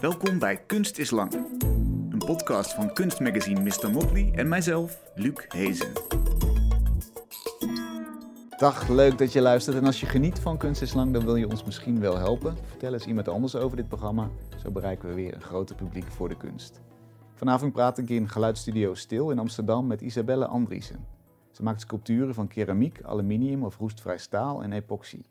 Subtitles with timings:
[0.00, 1.32] Welkom bij Kunst is Lang.
[2.10, 3.90] Een podcast van kunstmagazine Mr.
[3.90, 5.92] Motley en mijzelf, Luc Hezen.
[8.56, 9.76] Dag, leuk dat je luistert.
[9.76, 12.56] En als je geniet van Kunst is Lang, dan wil je ons misschien wel helpen.
[12.66, 14.28] Vertel eens iemand anders over dit programma.
[14.62, 16.80] Zo bereiken we weer een groter publiek voor de kunst.
[17.34, 21.06] Vanavond praat ik in Geluidsstudio Stil in Amsterdam met Isabelle Andriessen.
[21.50, 25.22] Ze maakt sculpturen van keramiek, aluminium of roestvrij staal en epoxy.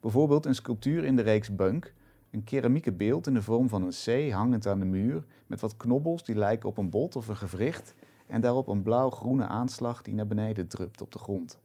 [0.00, 1.92] Bijvoorbeeld een sculptuur in de reeks Bunk,
[2.34, 5.76] een keramieke beeld in de vorm van een C hangend aan de muur met wat
[5.76, 7.94] knobbels die lijken op een bot of een gewricht
[8.26, 11.58] en daarop een blauw-groene aanslag die naar beneden drupt op de grond.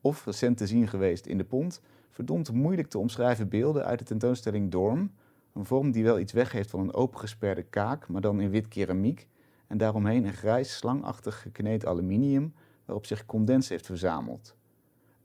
[0.00, 4.04] Of recent te zien geweest in de pont, verdomd moeilijk te omschrijven beelden uit de
[4.04, 5.10] tentoonstelling Dorm,
[5.52, 9.28] een vorm die wel iets weggeeft van een opengesperde kaak, maar dan in wit keramiek
[9.66, 12.54] en daaromheen een grijs slangachtig gekneed aluminium
[12.84, 14.56] waarop zich condens heeft verzameld.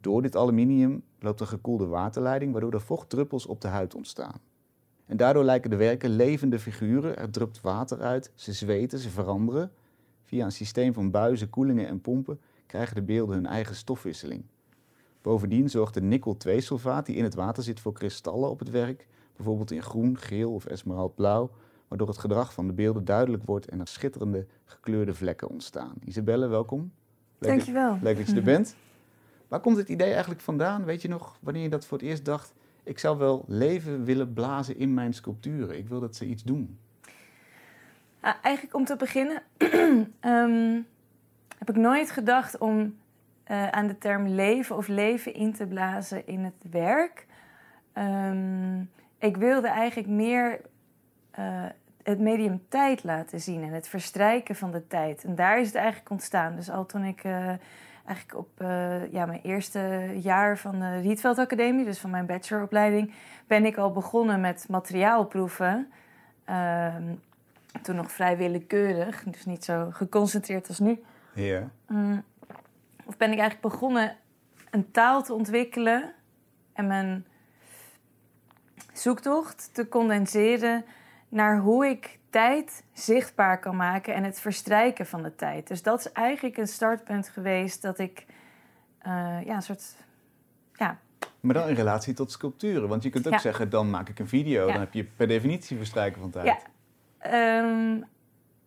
[0.01, 4.51] Door dit aluminium loopt een gekoelde waterleiding waardoor er vochtdruppels op de huid ontstaan.
[5.13, 9.71] En daardoor lijken de werken levende figuren, er drupt water uit, ze zweten, ze veranderen.
[10.23, 14.43] Via een systeem van buizen, koelingen en pompen krijgen de beelden hun eigen stofwisseling.
[15.21, 19.71] Bovendien zorgt de nikkel-2-sulfaat die in het water zit voor kristallen op het werk, bijvoorbeeld
[19.71, 21.51] in groen, geel of esmeraldblauw,
[21.87, 25.93] waardoor het gedrag van de beelden duidelijk wordt en er schitterende gekleurde vlekken ontstaan.
[26.05, 26.91] Isabelle, welkom.
[27.37, 27.97] Leuk, Dankjewel.
[28.01, 28.75] Leuk dat je er bent.
[29.47, 30.85] Waar komt het idee eigenlijk vandaan?
[30.85, 32.53] Weet je nog wanneer je dat voor het eerst dacht?
[32.83, 35.77] Ik zou wel leven willen blazen in mijn sculpturen.
[35.77, 36.79] Ik wil dat ze iets doen.
[38.21, 39.41] eigenlijk om te beginnen
[40.19, 40.81] ehm,
[41.57, 42.95] heb ik nooit gedacht om
[43.51, 47.25] uh, aan de term leven of leven in te blazen in het werk.
[47.97, 50.61] Um, ik wilde eigenlijk meer
[51.39, 51.65] uh,
[52.03, 55.23] het medium tijd laten zien en het verstrijken van de tijd.
[55.23, 56.55] En daar is het eigenlijk ontstaan.
[56.55, 57.53] Dus al toen ik uh,
[58.05, 63.13] eigenlijk op uh, ja, mijn eerste jaar van de Rietveld Academie, dus van mijn bacheloropleiding,
[63.47, 65.91] ben ik al begonnen met materiaalproeven.
[66.45, 67.03] Ehm,
[67.81, 71.03] toen nog vrij willekeurig, dus niet zo geconcentreerd als nu.
[71.33, 71.69] Ja.
[71.87, 72.23] Mm,
[73.05, 74.15] of ben ik eigenlijk begonnen
[74.71, 76.13] een taal te ontwikkelen
[76.73, 77.25] en mijn
[78.93, 80.85] zoektocht te condenseren
[81.33, 85.67] naar hoe ik tijd zichtbaar kan maken en het verstrijken van de tijd.
[85.67, 88.25] Dus dat is eigenlijk een startpunt geweest dat ik
[89.07, 89.95] uh, ja, een soort.
[90.73, 90.97] Ja.
[91.39, 92.89] Maar dan in relatie tot sculpturen.
[92.89, 94.67] Want je kunt ook zeggen, dan maak ik een video.
[94.67, 96.65] Dan heb je per definitie verstrijken van tijd.
[97.21, 97.57] Ja.
[97.59, 98.05] Um,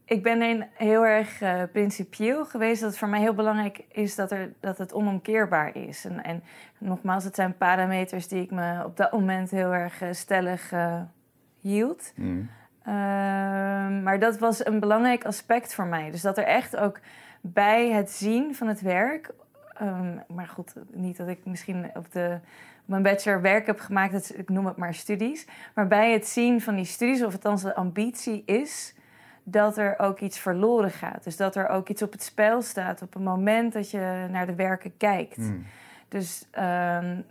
[0.05, 2.81] ik ben een heel erg uh, principieel geweest.
[2.81, 6.05] Dat het voor mij heel belangrijk is dat, er, dat het onomkeerbaar is.
[6.05, 6.43] En, en
[6.79, 10.73] nogmaals, het zijn parameters die ik me op dat moment heel erg uh, stellig
[11.67, 12.13] hield.
[12.15, 12.51] Mm.
[12.83, 16.11] Ehm, maar dat was een belangrijk aspect voor mij.
[16.11, 17.01] Dus dat er echt ook
[17.41, 19.31] bij het zien van het werk.
[19.83, 22.39] Um, maar goed, niet dat ik misschien op, de,
[22.81, 25.47] op mijn bachelor werk heb gemaakt, dat, ik noem het maar studies.
[25.75, 28.95] Maar bij het zien van die studies, of althans de ambitie is
[29.43, 31.25] dat er ook iets verloren gaat.
[31.25, 34.47] Dus dat er ook iets op het spel staat op het moment dat je naar
[34.47, 35.37] de werken kijkt.
[35.37, 35.65] Mm.
[36.09, 37.25] Dus um,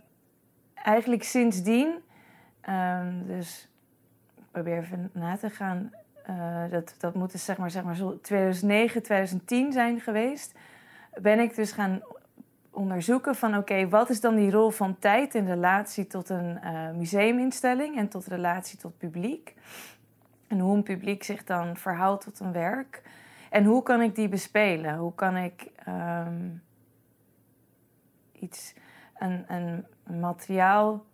[0.74, 1.94] eigenlijk sindsdien,
[3.26, 3.68] dus
[4.62, 5.90] probeer even na te gaan.
[6.30, 10.54] Uh, dat, dat moet dus zeg maar, zeg maar 2009, 2010 zijn geweest.
[11.20, 12.00] Ben ik dus gaan
[12.70, 16.90] onderzoeken van oké, wat is dan die rol van tijd in relatie tot een uh,
[16.90, 19.54] museuminstelling en tot relatie tot publiek?
[20.46, 23.02] En hoe een publiek zich dan verhoudt tot een werk.
[23.50, 24.96] En hoe kan ik die bespelen?
[24.96, 26.62] Hoe kan ik um,
[28.32, 28.74] iets,
[29.18, 29.86] een, een
[30.20, 31.04] materiaal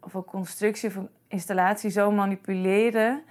[0.00, 0.96] of een constructie of
[1.28, 3.22] installatie zo manipuleren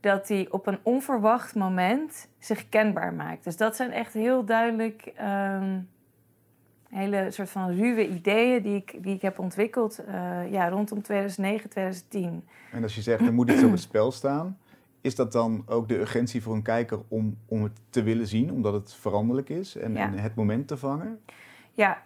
[0.00, 3.44] dat die op een onverwacht moment zich kenbaar maakt.
[3.44, 5.88] Dus dat zijn echt heel duidelijk um,
[6.88, 11.70] hele soort van ruwe ideeën die ik, die ik heb ontwikkeld uh, ja, rondom 2009,
[11.70, 12.44] 2010.
[12.72, 14.58] En als je zegt er moet iets op het spel staan,
[15.00, 18.52] is dat dan ook de urgentie voor een kijker om, om het te willen zien,
[18.52, 21.20] omdat het veranderlijk is en, en het moment te vangen?
[21.72, 22.02] Ja,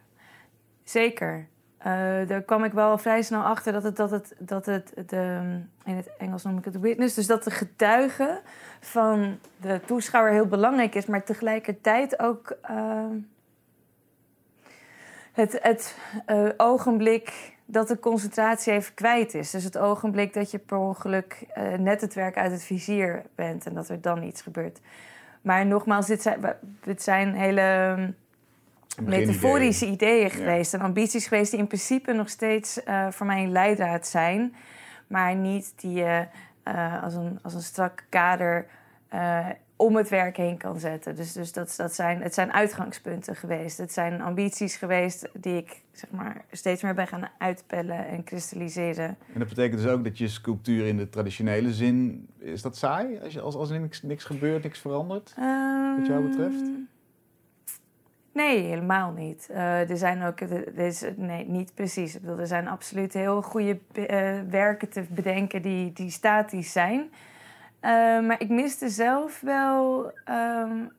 [0.84, 1.48] zeker.
[1.86, 1.92] Uh,
[2.28, 5.40] daar kwam ik wel vrij snel achter dat het, dat het, dat het de,
[5.84, 8.40] in het Engels noem ik het witness, dus dat de getuige
[8.80, 13.04] van de toeschouwer heel belangrijk is, maar tegelijkertijd ook uh,
[15.32, 15.98] het, het
[16.30, 19.50] uh, ogenblik dat de concentratie even kwijt is.
[19.50, 21.46] Dus het ogenblik dat je per ongeluk
[21.78, 24.80] net het werk uit het vizier bent en dat er dan iets gebeurt.
[25.42, 27.96] Maar nogmaals, dit zijn, dit zijn hele
[29.02, 33.52] metaforische ideeën, geweest en ambities geweest die in principe nog steeds uh, voor mij een
[33.52, 34.54] leidraad zijn,
[35.06, 36.26] maar niet die je
[36.68, 38.66] uh, als, een, als een strak kader
[39.14, 39.46] uh,
[39.76, 41.16] om het werk heen kan zetten.
[41.16, 43.78] Dus, dus dat, dat zijn, het zijn uitgangspunten geweest.
[43.78, 49.16] Het zijn ambities geweest die ik zeg maar, steeds meer ben gaan uitpellen en kristalliseren.
[49.32, 52.28] En dat betekent dus ook dat je sculptuur in de traditionele zin...
[52.38, 53.18] Is dat saai?
[53.22, 55.34] Als, je, als, als er niks, niks gebeurt, niks verandert?
[55.98, 56.62] wat jou betreft?
[58.36, 59.48] Ehm, Nee, helemaal niet.
[59.50, 60.64] Uh, er zijn ook, er
[61.16, 62.14] nee, niet precies.
[62.14, 64.06] Ik bedoel, er zijn absoluut heel goede uh,
[64.50, 67.00] werken te bedenken die, die statisch zijn.
[67.00, 67.10] Uh,
[68.26, 70.04] maar ik miste zelf wel.
[70.28, 70.92] Um,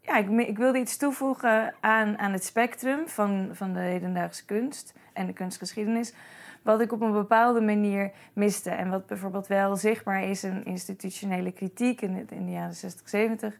[0.00, 4.94] ja, ik, ik, wilde iets toevoegen aan, aan het spectrum van, van de hedendaagse kunst
[5.12, 6.14] en de kunstgeschiedenis.
[6.62, 8.70] Wat ik op een bepaalde manier miste.
[8.70, 13.58] En wat bijvoorbeeld wel zichtbaar is in institutionele kritiek in de jaren 60, 70.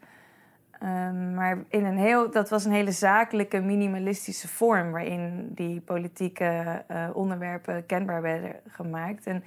[0.82, 6.82] Um, maar in een heel, dat was een hele zakelijke, minimalistische vorm waarin die politieke
[6.90, 9.26] uh, onderwerpen kenbaar werden gemaakt.
[9.26, 9.44] En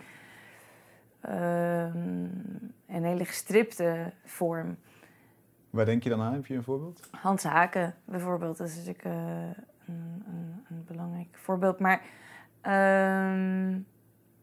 [1.30, 4.77] um, een hele gestripte vorm.
[5.69, 6.33] Waar denk je dan aan?
[6.33, 7.09] Heb je een voorbeeld?
[7.12, 9.13] Hans Haken bijvoorbeeld, dat is natuurlijk uh,
[9.85, 11.80] een, een, een, belangrijk voorbeeld.
[11.80, 12.01] Maar
[13.31, 13.85] um,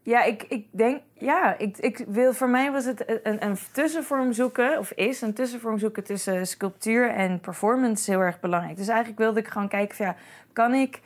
[0.03, 4.33] ja, ik, ik denk, ja, ik, ik wil, voor mij was het een, een tussenvorm
[4.33, 8.77] zoeken, of is een tussenvorm zoeken tussen sculptuur en performance heel erg belangrijk.
[8.77, 10.15] Dus eigenlijk wilde ik gewoon kijken van ja,
[10.53, 11.01] kan ik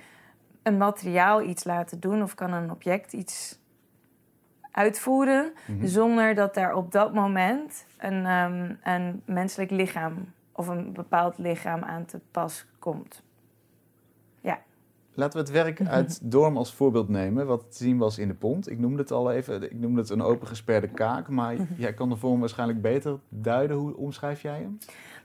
[0.64, 3.60] een materiaal iets laten doen of kan een object iets
[4.72, 5.88] uitvoeren mhm.
[5.88, 11.84] zonder dat daar op dat moment een, um, een menselijk lichaam of een bepaald lichaam
[11.84, 13.24] aan te pas komt.
[15.16, 15.90] Laten we het werk mhm.
[15.90, 18.70] uit Dorm als voorbeeld nemen, wat te zien was in de pont.
[18.70, 21.64] Ik noemde het al even, ik noemde het een open gesperde kaak, maar mhm.
[21.78, 23.78] jij kan de vorm waarschijnlijk beter duiden.
[23.78, 24.78] Hoe omschrijf jij hem?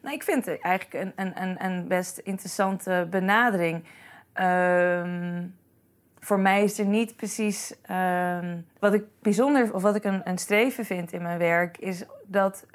[0.03, 3.85] Nou, ik vind het eigenlijk een, een, een, een best interessante benadering.
[4.33, 5.47] Ehm,
[6.21, 7.75] voor mij is er niet precies.
[7.83, 12.05] Ehm, wat ik bijzonder, of wat ik een, een streven vind in mijn werk, is
[12.27, 12.67] dat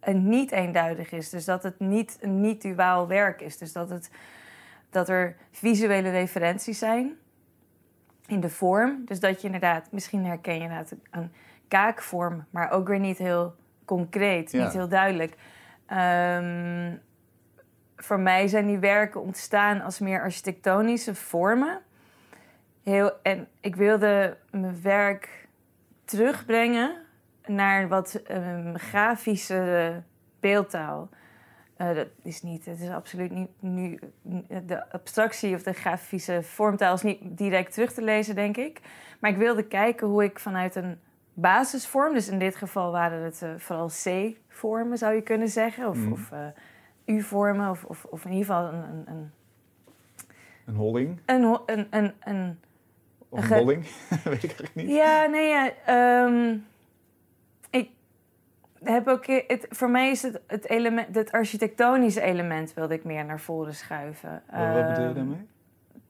[0.00, 1.30] het niet eenduidig is.
[1.30, 3.58] Dus dat het niet een niet-duaal werk is.
[3.58, 4.10] Dus dat het
[4.90, 7.16] dat er visuele referenties zijn
[8.26, 9.02] in de vorm.
[9.04, 11.32] Dus dat je inderdaad, misschien herken je inderdaad een
[11.68, 13.54] kaakvorm, maar ook weer niet heel
[13.84, 15.36] concreet, niet heel duidelijk.
[15.92, 17.00] Um,
[17.96, 21.80] voor mij zijn die werken ontstaan als meer architectonische vormen.
[22.82, 25.48] Heel, en ik wilde mijn werk
[26.04, 26.96] terugbrengen
[27.46, 30.02] naar wat um, grafische
[30.40, 31.08] beeldtaal.
[31.80, 33.98] Uh, dat is niet, het is absoluut niet nu.
[34.66, 38.80] De abstractie of de grafische vormtaal is niet direct terug te lezen, denk ik.
[39.20, 40.98] Maar ik wilde kijken hoe ik vanuit een
[41.34, 45.96] basisvorm, dus in dit geval waren het uh, vooral C-vormen, zou je kunnen zeggen, of,
[45.96, 46.12] mm.
[46.12, 46.46] of uh,
[47.16, 48.82] U-vormen, of, of, of, in ieder geval een.
[48.84, 49.30] Een, een,
[50.64, 51.20] een holling?
[51.26, 52.60] Een, een, een, een,
[53.28, 53.86] of een bolling?
[54.24, 54.88] Weet ik eigenlijk niet.
[54.88, 55.72] Ja, nee, ja.
[56.24, 56.66] Um,
[58.82, 63.24] heb ook, het, voor mij is het, het, element, het architectonische element wilde ik meer
[63.24, 64.42] naar voren schuiven.
[64.50, 65.46] Wat, wat bedoel je daarmee?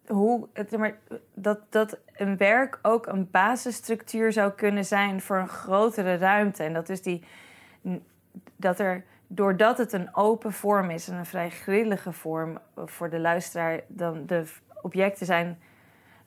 [0.04, 0.98] Ehm, hoe, het, maar,
[1.34, 6.62] dat, dat een werk ook een basisstructuur zou kunnen zijn voor een grotere ruimte.
[6.62, 7.24] En dat is die,
[8.56, 13.18] dat er, doordat het een open vorm is en een vrij grillige vorm voor de
[13.18, 14.44] luisteraar, dan de
[14.82, 15.58] objecten zijn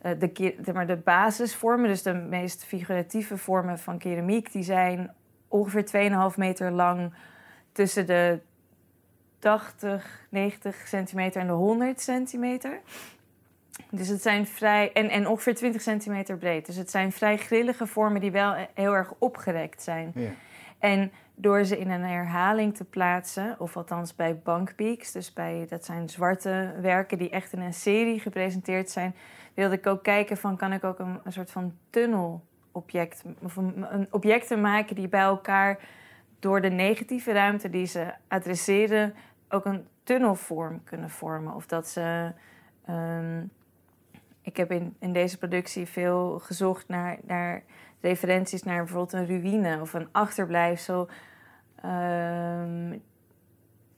[0.05, 5.13] uh, de, maar de basisvormen, dus de meest figuratieve vormen van keramiek, die zijn
[5.53, 7.13] ongeveer 2,5 meter lang
[7.71, 8.39] tussen de
[9.39, 12.79] 80, 90 centimeter en de 100 centimeter.
[13.89, 14.91] Dus het zijn vrij.
[14.93, 16.65] En, en ongeveer 20 centimeter breed.
[16.65, 20.11] Dus het zijn vrij grillige vormen die wel heel erg opgerekt zijn.
[20.15, 20.29] Ja.
[20.79, 25.85] En door ze in een herhaling te plaatsen, of althans bij bankpeaks, dus bij, dat
[25.85, 29.15] zijn zwarte werken die echt in een serie gepresenteerd zijn,
[29.53, 33.23] wilde ik ook kijken van kan ik ook een, een soort van tunnel object,
[33.89, 35.79] een, objecten maken die bij elkaar
[36.39, 39.13] door de negatieve ruimte die ze adresseren
[39.49, 41.53] ook een tunnelvorm kunnen vormen.
[41.53, 42.31] Of dat ze.
[42.89, 43.51] Um,
[44.41, 47.63] ik heb in, in deze productie veel gezocht naar, naar
[48.01, 51.09] referenties naar bijvoorbeeld een ruïne of een achterblijfsel.
[51.85, 53.01] Um,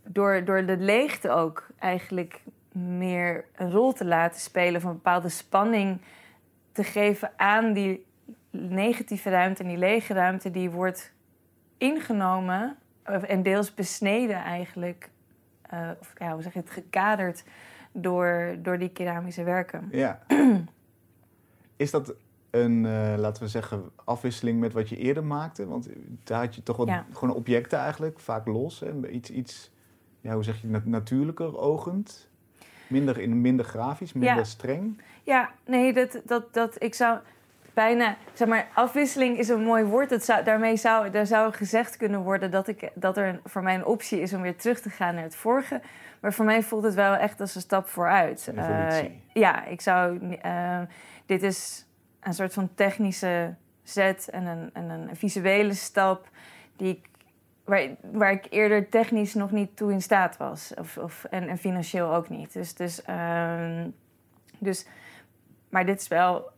[0.03, 2.41] door, door de leegte ook eigenlijk
[2.71, 6.01] meer een rol te laten spelen, of een bepaalde spanning
[6.71, 8.05] te geven aan die
[8.69, 11.13] negatieve ruimte en die lege ruimte die wordt
[11.77, 15.09] ingenomen en deels besneden eigenlijk,
[15.73, 17.43] uh, of ja, hoe zeg je het, gekaderd
[17.91, 19.87] door, door die keramische werken.
[19.91, 20.19] Ja.
[21.75, 22.15] Is dat
[22.49, 25.67] een, uh, laten we zeggen, afwisseling met wat je eerder maakte?
[25.67, 25.89] Want
[26.23, 28.79] daar had je toch wat, gewoon objecten eigenlijk, vaak los.
[28.79, 29.09] Hè?
[29.09, 29.71] Iets, iets
[30.21, 32.29] ja, hoe zeg je, natuurlijker ogend.
[32.87, 35.01] Minder, in, minder grafisch, minder streng.
[35.23, 37.19] Ja, nee, dat, dat, dat, ik zou
[37.75, 40.23] bijna, zeg maar, afwisseling is een mooi woord.
[40.23, 43.85] Zou, daarmee zou, daar zou gezegd kunnen worden dat, ik, dat er voor mij een
[43.85, 45.81] optie is om weer terug te gaan naar het vorige.
[46.19, 48.51] Maar voor mij voelt het wel echt als een stap vooruit.
[48.55, 48.97] Uh,
[49.33, 50.19] ja, ik zou.
[50.45, 50.79] Uh,
[51.25, 51.85] dit is
[52.19, 56.29] een soort van technische zet en een, en een visuele stap
[56.75, 57.09] die ik,
[57.63, 60.73] waar, waar ik eerder technisch nog niet toe in staat was.
[60.79, 62.53] Of, of, en, en financieel ook niet.
[62.53, 63.83] Dus, dus, uh,
[64.59, 64.85] dus,
[65.69, 66.53] maar dit is wel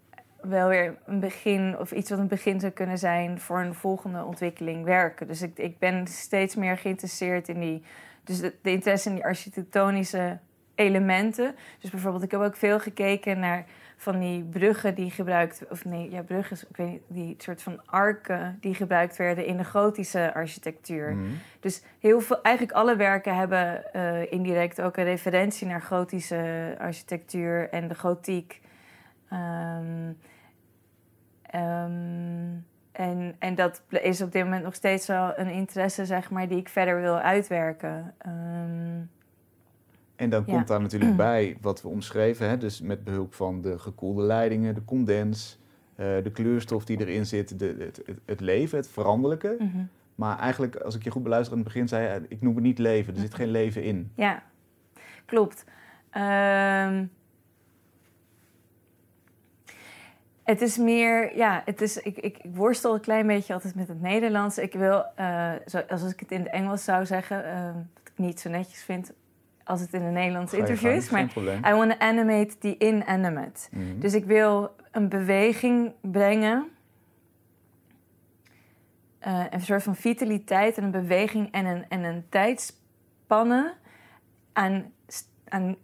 [0.47, 4.23] wel weer een begin of iets wat een begin zou kunnen zijn voor een volgende
[4.23, 5.27] ontwikkeling werken.
[5.27, 7.83] Dus ik, ik ben steeds meer geïnteresseerd in die,
[8.23, 10.39] dus de, de interesse in die architectonische
[10.75, 11.55] elementen.
[11.79, 13.65] Dus bijvoorbeeld, ik heb ook veel gekeken naar
[13.97, 17.85] van die bruggen die gebruikt, of nee, ja, bruggen, ik weet niet, die soort van
[17.85, 21.15] arken die gebruikt werden in de gotische architectuur.
[21.15, 21.31] Mhm.
[21.59, 27.69] Dus heel veel, eigenlijk alle werken hebben uh, indirect ook een referentie naar gotische architectuur
[27.69, 28.61] en de gotiek.
[29.33, 30.17] Um,
[31.57, 36.47] um, en, en dat is op dit moment nog steeds wel een interesse, zeg maar,
[36.47, 38.13] die ik verder wil uitwerken.
[38.27, 39.09] Um,
[40.15, 42.57] en dan komt daar natuurlijk bij wat we omschreven, hè?
[42.57, 45.59] dus met behulp van de gekoelde leidingen, de condens,
[45.95, 49.55] uh, de kleurstof die erin zit, de, het, het, leven, het veranderlijke.
[49.59, 49.89] Mm -hmm.
[50.15, 52.63] Maar eigenlijk, als ik je goed beluister aan het begin, zei je, ik noem het
[52.63, 54.11] niet leven, er zit geen leven in.
[54.15, 54.43] Ja,
[55.25, 55.65] klopt.
[56.17, 57.11] Um,
[60.47, 63.87] Het is meer, ja, het is, ik, ik, ik, worstel een klein beetje altijd met
[63.87, 64.57] het Nederlands.
[64.57, 68.11] Ik wil, uh, zo, als ik het in het Engels zou zeggen, uh, wat ik
[68.15, 69.13] niet zo netjes vind
[69.63, 71.09] als het in een Nederlands interview is.
[71.09, 71.23] Maar
[71.67, 73.67] I want to animate the inanimate.
[73.71, 73.99] Mm -hmm.
[73.99, 76.67] Dus ik wil een beweging brengen.
[79.27, 83.73] Uh, een soort van vitaliteit en een beweging en een, en een tijdspanne
[84.53, 84.91] aan,
[85.47, 85.77] aan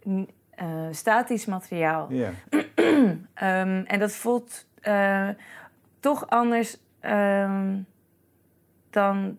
[0.90, 2.06] statisch materiaal.
[2.10, 2.32] Yeah.
[3.60, 5.28] um, en dat voelt uh,
[6.00, 7.86] toch anders um,
[8.90, 9.38] dan.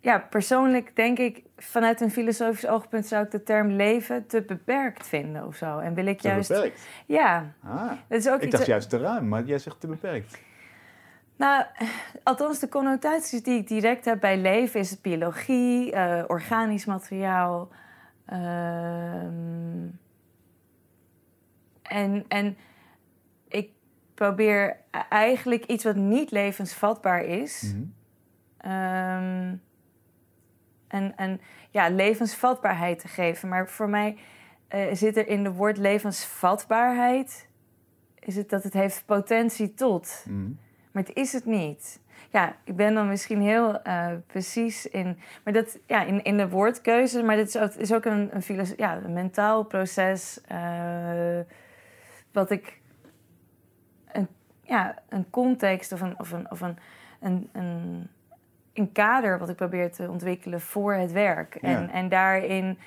[0.00, 5.06] Ja, persoonlijk denk ik, vanuit een filosofisch oogpunt zou ik de term leven te beperkt
[5.06, 5.78] vinden of zo.
[5.78, 6.48] En wil ik te juist.
[6.48, 6.86] beperkt?
[7.06, 7.52] Ja.
[7.62, 10.38] Ah, dat is ook ik dacht juist te ruim, maar jij zegt te beperkt.
[11.36, 11.64] Nou,
[12.22, 17.68] althans, de connotaties die ik direct heb bij leven is biologie, uh, organisch materiaal.
[18.32, 18.38] Uh,
[21.94, 22.56] en, en
[23.48, 23.70] ik
[24.14, 24.76] probeer
[25.08, 27.62] eigenlijk iets wat niet levensvatbaar is.
[27.62, 27.94] Mm
[28.58, 28.72] -hmm.
[28.72, 29.62] um,
[30.88, 33.48] en, en ja, levensvatbaarheid te geven.
[33.48, 34.16] Maar voor mij
[34.74, 37.48] uh, zit er in de woord levensvatbaarheid...
[38.18, 40.24] is het dat het heeft potentie tot.
[40.28, 40.58] Mm -hmm.
[40.92, 42.00] Maar het is het niet.
[42.30, 45.18] Ja, ik ben dan misschien heel uh, precies in...
[45.44, 48.66] Maar dat, ja, in, in de woordkeuze, maar dit is ook, is ook een, een,
[48.76, 50.40] ja, een mentaal proces...
[50.52, 51.38] Uh,
[52.34, 52.80] wat ik
[54.12, 54.28] een,
[54.62, 56.78] ja, een context of een, of een, of een,
[57.20, 58.08] een, een,
[58.72, 61.58] een kader wat ik probeer te ontwikkelen voor het werk.
[61.60, 61.68] Ja.
[61.68, 62.78] En, en daarin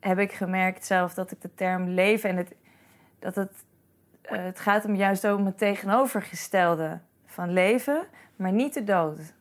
[0.00, 2.54] heb ik gemerkt zelf dat ik de term leven en het,
[3.18, 3.52] dat het,
[4.30, 9.18] uh, het gaat hem juist om het tegenovergestelde van leven, maar niet de dood.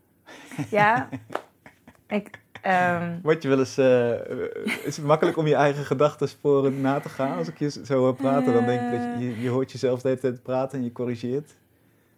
[0.69, 1.09] Ja,
[2.07, 3.77] ik, Um, Word je wel eens...
[3.77, 4.11] Uh,
[4.85, 7.37] is het makkelijk om je eigen gedachtensporen na te gaan?
[7.37, 10.07] Als ik je zo hoor praten, dan denk ik dat je, je hoort jezelf de
[10.07, 11.55] hele tijd praten en je corrigeert.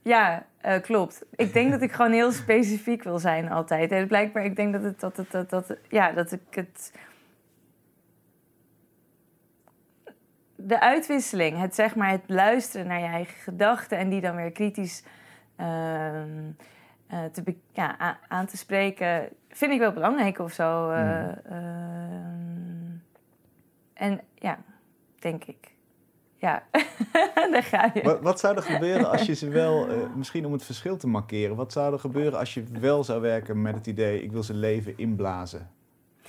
[0.02, 1.26] Ja, uh, klopt.
[1.36, 3.92] Ik denk dat ik gewoon heel specifiek wil zijn altijd.
[3.92, 6.94] En blijkbaar, ik denk dat, het, dat, het, dat, dat, ja, dat ik het...
[10.56, 13.98] De uitwisseling, het, zeg maar, het luisteren naar je eigen gedachten...
[13.98, 15.04] en die dan weer kritisch
[15.60, 15.66] uh,
[17.12, 20.88] uh, te ja, aan te spreken vind ik wel belangrijk of zo.
[20.88, 20.94] Mm.
[20.94, 21.62] uh,
[23.94, 24.60] en ja,
[25.20, 25.76] denk ik.
[26.38, 26.64] Ja,
[27.52, 28.02] daar ga je.
[28.04, 31.08] Wat, wat zou er gebeuren als je ze wel, uh, misschien om het verschil te
[31.08, 34.44] markeren, wat zou er gebeuren als je wel zou werken met het idee, ik wil
[34.44, 35.70] ze leven inblazen?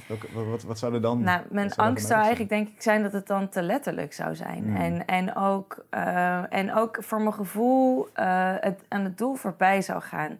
[0.07, 1.23] Wat, wat, wat zou er dan...
[1.23, 4.35] Nou, mijn zou angst zou eigenlijk denk ik zijn dat het dan te letterlijk zou
[4.35, 4.65] zijn.
[4.65, 4.77] Mm.
[4.77, 9.83] En, en, ook, uh, en ook voor mijn gevoel uh, het aan het doel voorbij
[9.83, 10.39] zou gaan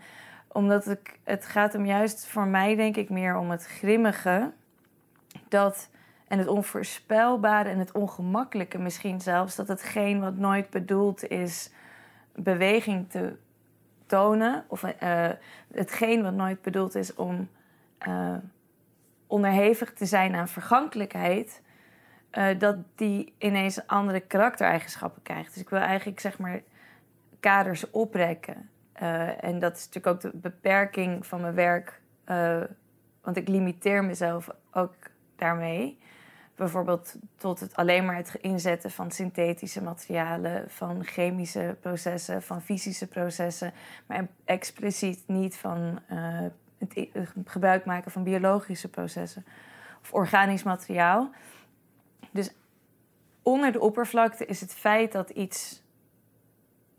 [0.49, 4.53] omdat ik, het gaat hem juist voor mij, denk ik, meer om het grimmige.
[5.49, 5.91] Dat,
[6.29, 9.57] en het onvoorspelbare en het ongemakkelijke misschien zelfs.
[9.57, 11.71] Dat hetgeen wat nooit bedoeld is
[12.35, 13.37] beweging te
[14.07, 14.65] tonen.
[14.69, 15.29] Of uh,
[15.73, 17.49] hetgeen wat nooit bedoeld is om
[18.09, 18.35] uh,
[19.27, 21.63] onderhevig te zijn aan vergankelijkheid.
[22.33, 25.53] Uh, dat die ineens andere karaktereigenschappen krijgt.
[25.55, 26.61] Dus ik wil eigenlijk, zeg maar,
[27.41, 28.71] kaders oprekken.
[29.03, 32.01] Uh, en dat is natuurlijk ook de beperking van mijn werk.
[32.27, 32.61] Uh,
[33.23, 34.95] want ik limiteer mezelf ook
[35.37, 35.99] daarmee.
[36.59, 43.07] bijvoorbeeld tot het alleen maar het inzetten van synthetische materialen, van chemische processen, van fysische
[43.07, 43.73] processen,
[44.07, 46.45] maar expliciet niet van uh,
[46.79, 47.09] het
[47.45, 49.45] gebruik maken van biologische processen
[50.03, 51.31] of organisch materiaal.
[52.31, 52.51] Dus
[53.43, 55.87] onder de oppervlakte is het feit dat iets.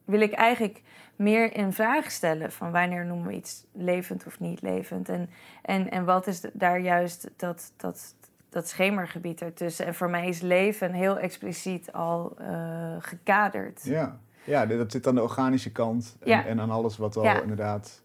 [0.10, 0.82] Wil ik eigenlijk
[1.16, 5.10] meer in vraag stellen van wanneer noemen we iets levend of niet levend.
[5.10, 5.30] En,
[5.62, 8.16] en, en wat is daar juist dat, dat,
[8.50, 9.86] dat schemergebied ertussen.
[9.86, 13.84] En voor mij is leven heel expliciet al uh, gekaderd.
[13.84, 14.20] Ja.
[14.44, 16.46] ja, dat zit aan de organische kant en, ja.
[16.46, 18.02] en aan alles wat al inderdaad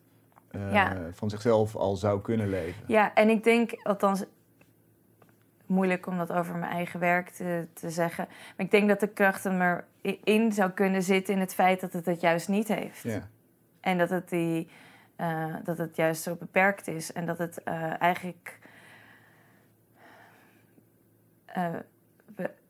[0.57, 2.85] uh, van zichzelf al zou kunnen leven.
[2.87, 4.25] Ja, en ik denk, althans,
[5.67, 8.27] moeilijk om dat over mijn eigen werk te, te zeggen.
[8.29, 9.85] Maar ik denk dat de kracht er
[10.25, 13.03] in zou kunnen zitten in het feit dat het het juist niet heeft.
[13.03, 13.29] Ja.
[13.81, 14.69] En dat het, die,
[15.17, 17.13] uh, dat het juist zo beperkt is.
[17.13, 18.59] En dat het uh, eigenlijk
[21.57, 21.69] uh,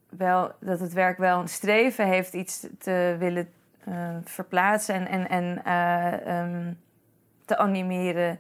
[0.08, 3.48] wel, dat het werk wel een streven heeft iets te willen
[4.24, 6.80] verplaatsen en, en, en um,
[7.44, 8.38] te animeren.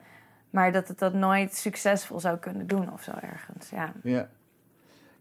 [0.50, 3.70] Maar dat het dat nooit succesvol zou kunnen doen of zo ergens.
[3.70, 4.28] Ja, ja.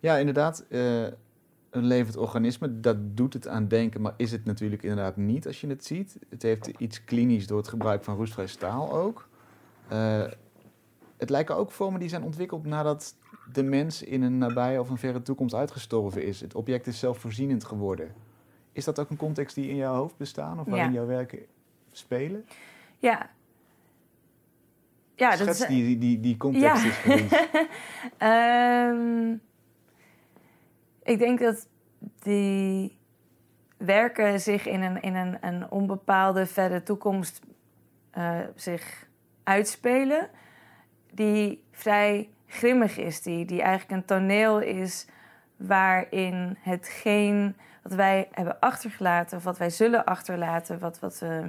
[0.03, 0.65] Ja inderdaad.
[0.69, 5.62] een levend organisme, dat doet het aan denken, maar is het natuurlijk inderdaad niet als
[5.62, 6.17] je het ziet.
[6.29, 9.27] Het heeft iets klinisch door het gebruik van roestvrij staal ook.
[9.91, 10.24] Uh,
[11.17, 13.15] het lijken ook vormen die zijn ontwikkeld nadat
[13.51, 16.41] de mens in een nabije of een verre toekomst uitgestorven is.
[16.41, 18.13] Het object is zelfvoorzienend geworden.
[18.72, 21.39] Is dat ook een context die in jouw hoofd bestaan of waarin jouw werken
[21.91, 22.45] spelen?
[22.98, 23.29] Ja.
[25.15, 27.13] Ja, Schets dat is, die, die, die context ja.
[27.13, 27.31] is
[28.91, 29.41] um,
[31.03, 31.67] ik denk dat
[32.19, 32.98] die
[33.77, 37.41] werken zich in een, in een, een onbepaalde verre toekomst
[38.17, 39.07] uh, zich
[39.43, 40.29] uitspelen.
[41.12, 45.07] Die vrij grimmig is, die, die eigenlijk een toneel is
[45.55, 51.45] waarin hetgeen wat wij hebben achtergelaten, of wat wij zullen achterlaten, wat, wat uh,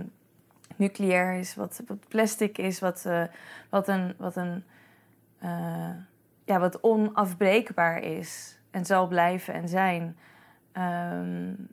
[0.76, 3.24] nucleair is, wat, wat plastic is, wat, uh,
[3.70, 4.64] wat een, wat een
[6.44, 10.16] ja, wat onafbreekbaar is en zal blijven en zijn.
[10.72, 11.68] Um,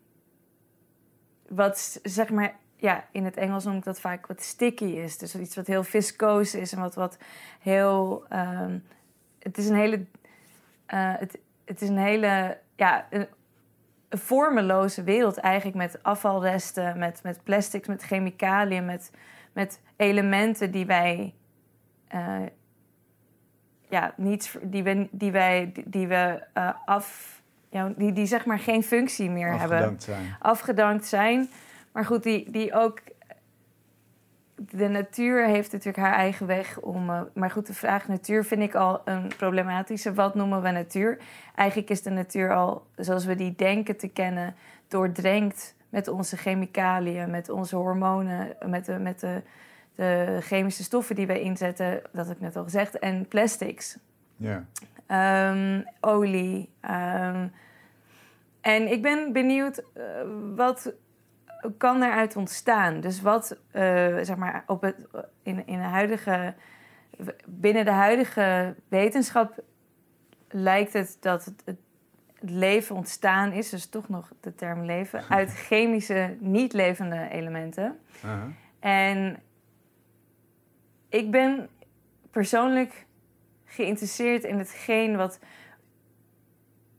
[1.47, 5.17] wat zeg maar, ja, in het Engels noem ik dat vaak wat sticky is.
[5.17, 7.17] Dus iets wat heel viscoos is en wat, wat
[7.59, 8.83] heel um,
[9.39, 9.97] het is een hele.
[9.97, 12.57] Uh, het, het is een hele.
[12.75, 13.27] Ja, een,
[14.09, 19.11] vormeloze wereld eigenlijk met afvalresten, met, met plastics, met chemicaliën, met,
[19.53, 21.33] met elementen die wij.
[22.15, 22.41] Uh,
[23.91, 27.39] ja, niets, die we, die wij, die we uh, af.
[27.69, 30.25] Ja, die, die zeg maar geen functie meer Afgedankt hebben.
[30.25, 30.35] Zijn.
[30.39, 31.49] Afgedankt zijn.
[31.91, 32.99] Maar goed, die, die ook
[34.55, 37.09] de natuur heeft natuurlijk haar eigen weg om.
[37.09, 40.13] Uh, maar goed, de vraag natuur vind ik al een problematische.
[40.13, 41.17] Wat noemen we natuur?
[41.55, 44.55] Eigenlijk is de natuur al, zoals we die denken te kennen,
[44.87, 49.41] doordrenkt met onze chemicaliën, met onze hormonen, met de, met de,
[49.95, 53.97] de chemische stoffen die wij inzetten, dat heb ik net al gezegd, en plastics.
[54.37, 54.65] Ja.
[55.51, 56.69] Um, olie.
[56.91, 57.51] Um,
[58.61, 60.03] en ik ben benieuwd uh,
[60.55, 60.93] wat
[61.77, 62.99] kan daaruit ontstaan?
[62.99, 63.81] Dus wat, uh,
[64.21, 64.95] zeg maar, op het,
[65.43, 66.53] in, in de huidige,
[67.45, 69.63] binnen de huidige wetenschap
[70.49, 71.77] lijkt het dat het, het,
[72.43, 77.99] leven ontstaan is, dus toch nog de term leven, uit chemische, niet levende elementen.
[78.15, 78.43] Uh -huh.
[78.79, 79.39] En
[81.11, 81.69] ik ben
[82.31, 83.05] persoonlijk
[83.65, 85.39] geïnteresseerd in hetgeen wat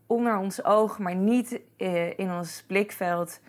[0.07, 3.41] onder ons oog, maar niet uh, in ons blikveld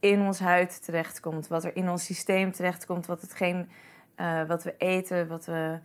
[0.00, 3.70] in ons huid terechtkomt, wat er in ons systeem terechtkomt, wat hetgeen
[4.16, 5.78] uh, wat we eten, wat we.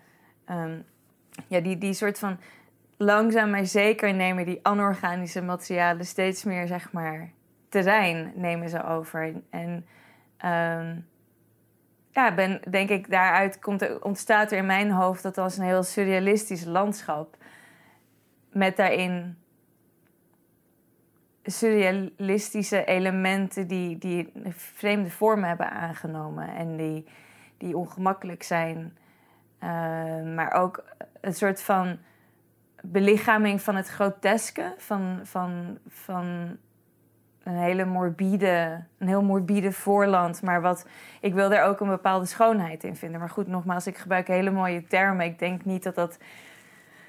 [0.49, 0.83] Um,
[1.47, 2.39] ja, die, die soort van
[2.97, 7.31] langzaam maar zeker nemen die anorganische materialen steeds meer, zeg maar,
[7.69, 9.33] terrein nemen ze over.
[9.49, 9.85] En
[10.45, 11.05] um,
[12.15, 15.83] ja, ben, denk ik, daaruit komt ontstaat er in mijn hoofd dat als een heel
[15.83, 17.37] surrealistisch landschap.
[18.51, 19.37] Met daarin
[21.43, 27.05] surrealistische elementen die, die vreemde vormen hebben aangenomen en die,
[27.57, 28.97] die ongemakkelijk zijn.
[29.63, 29.69] Uh,
[30.35, 30.83] maar ook
[31.21, 31.97] een soort van
[32.81, 36.57] belichaming van het groteske, van, van, van
[37.45, 40.41] een hele morbide, een heel morbide voorland.
[40.41, 40.87] Maar wat,
[41.21, 43.19] ik wil daar ook een bepaalde schoonheid in vinden.
[43.19, 45.25] Maar goed, nogmaals, ik gebruik hele mooie termen.
[45.25, 46.17] Ik denk niet dat dat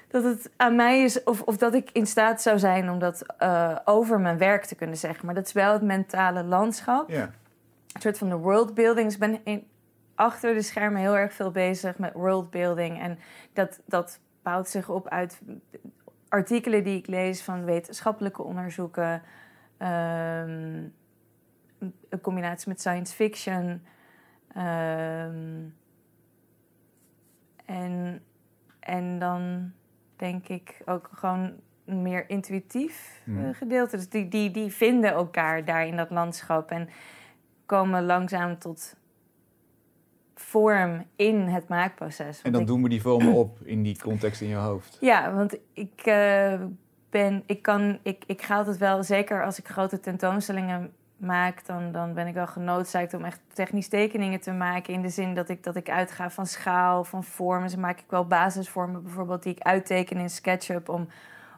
[0.07, 3.25] dat het aan mij is of, of dat ik in staat zou zijn om dat
[3.39, 5.25] uh, over mijn werk te kunnen zeggen.
[5.25, 7.09] Maar dat is wel het mentale landschap.
[7.09, 9.11] Een soort van de worldbuilding.
[9.11, 9.67] Ik ben in,
[10.15, 13.01] achter de schermen heel erg veel bezig met worldbuilding.
[13.01, 13.19] En
[13.53, 15.41] dat, dat bouwt zich op uit
[16.29, 19.21] artikelen die ik lees van wetenschappelijke onderzoeken,
[19.77, 20.83] ehm,
[22.09, 23.81] een combinatie met science fiction.
[24.53, 25.63] ehm,
[27.65, 28.21] en,
[28.79, 29.71] en dan
[30.15, 31.53] denk ik ook gewoon
[31.85, 33.53] een meer intuïtief eh, Mhm.
[33.53, 33.95] gedeelte.
[33.95, 36.89] Dus die, die, die vinden elkaar daar in dat landschap en
[37.65, 38.95] komen langzaam tot
[40.35, 42.41] vorm in het maakproces.
[42.41, 44.97] En dan ik- doen we die vormen op in die context in je hoofd.
[45.01, 46.61] ja, want ik eh,
[47.09, 51.91] ben, ik kan, ik, ik ga altijd wel, zeker als ik grote tentoonstellingen maak, dan,
[51.91, 54.93] dan ben ik wel genoodzaakt om echt technisch tekeningen te maken.
[54.93, 57.67] In de zin dat ik, dat ik uitga van schaal, van vormen.
[57.67, 61.07] Dus maak ik wel basisvormen bijvoorbeeld die ik uitteken in SketchUp om,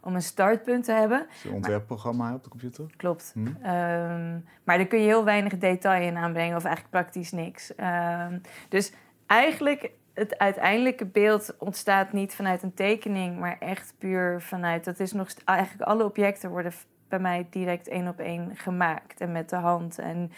[0.01, 1.25] om een startpunt te hebben.
[1.31, 2.85] Is een ontwerpprogramma op de computer.
[2.97, 3.31] Klopt.
[3.33, 3.47] Hm?
[3.47, 7.75] Ehm, maar daar kun je heel weinig detail in aanbrengen, of eigenlijk praktisch niks.
[7.75, 8.93] Ehm, dus
[9.25, 14.85] eigenlijk, het uiteindelijke beeld ontstaat niet vanuit een tekening, maar echt puur vanuit.
[14.85, 16.73] Dat is nog eigenlijk alle objecten worden
[17.07, 19.99] bij mij direct één op één gemaakt en met de hand.
[19.99, 20.31] En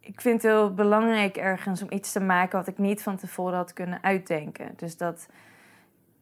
[0.00, 3.56] ik vind het heel belangrijk ergens om iets te maken wat ik niet van tevoren
[3.56, 4.72] had kunnen uitdenken.
[4.76, 5.28] Dus dat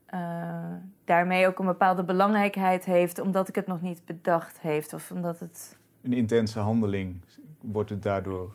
[0.06, 4.92] eh, daarmee ook een bepaalde belangrijkheid heeft, omdat ik het nog niet bedacht heeft.
[4.92, 5.76] Of omdat het.
[6.02, 7.20] Een intense handeling
[7.60, 8.52] wordt het daardoor.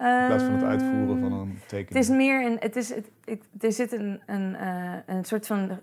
[0.00, 1.88] In plaats van het uitvoeren van een tekening.
[1.88, 2.56] Het is meer een.
[2.60, 5.80] Het is, het, ik- er zit een, een, eh, een soort van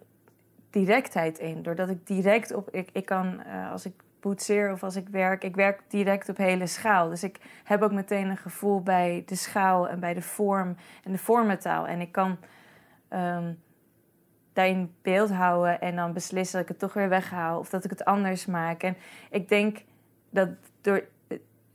[0.70, 1.64] directheid in.
[1.64, 2.70] Doordat ik direct op.
[2.70, 6.38] Ik, ik kan, eh, als ik boetseer of als ik werk, ik werk direct op
[6.38, 7.10] hele schaal.
[7.10, 11.12] Dus ik heb ook meteen een gevoel bij de schaal en bij de vorm en
[11.12, 11.88] de vormentaal.
[11.88, 12.38] En ik kan
[13.08, 13.54] ehm
[14.54, 17.90] daarin beeld houden en dan beslissen dat ik het toch weer weghaal of dat ik
[17.90, 18.84] het anders maak.
[18.84, 18.96] En
[19.30, 19.78] ik denk
[20.30, 20.50] dat
[20.82, 21.04] door.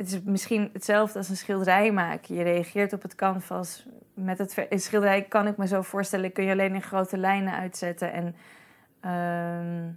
[0.00, 2.34] Het is misschien hetzelfde als een schilderij maken.
[2.34, 3.86] Je reageert op het canvas.
[4.14, 7.52] Met het een schilderij kan ik me zo voorstellen, kun je alleen in grote lijnen
[7.52, 8.12] uitzetten.
[8.12, 8.34] En
[9.00, 9.88] ehm,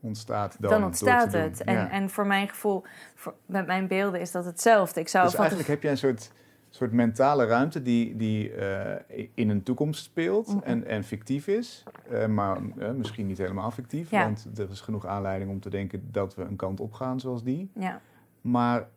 [0.00, 0.84] ontstaat dan.
[0.84, 1.64] ontstaat het.
[1.64, 1.90] En, Ja.
[1.90, 2.82] en voor mijn gevoel,
[3.14, 5.00] voor, met mijn beelden is dat hetzelfde.
[5.00, 6.32] Ik zou Dus eigenlijk heb je een soort,
[6.70, 10.58] soort mentale ruimte die, die eh, in een toekomst speelt Mhm.
[10.64, 11.82] en, en fictief is.
[12.10, 14.24] eh, maar eh, misschien niet helemaal fictief, Ja.
[14.24, 17.42] want er is genoeg aanleiding om te denken dat we een kant op gaan zoals
[17.44, 17.70] die.
[17.74, 18.00] Ja,
[18.40, 18.88] Maar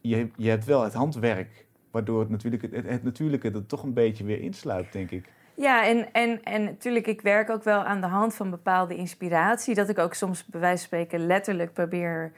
[0.00, 3.94] je, je hebt wel het handwerk, waardoor het natuurlijke, het, het natuurlijke er toch een
[3.94, 5.32] beetje weer insluipt, denk ik.
[5.54, 9.74] ja en, en, en natuurlijk, ik werk ook wel aan de hand van bepaalde inspiratie.
[9.74, 12.32] Dat ik ook soms bij wijze van spreken letterlijk probeer...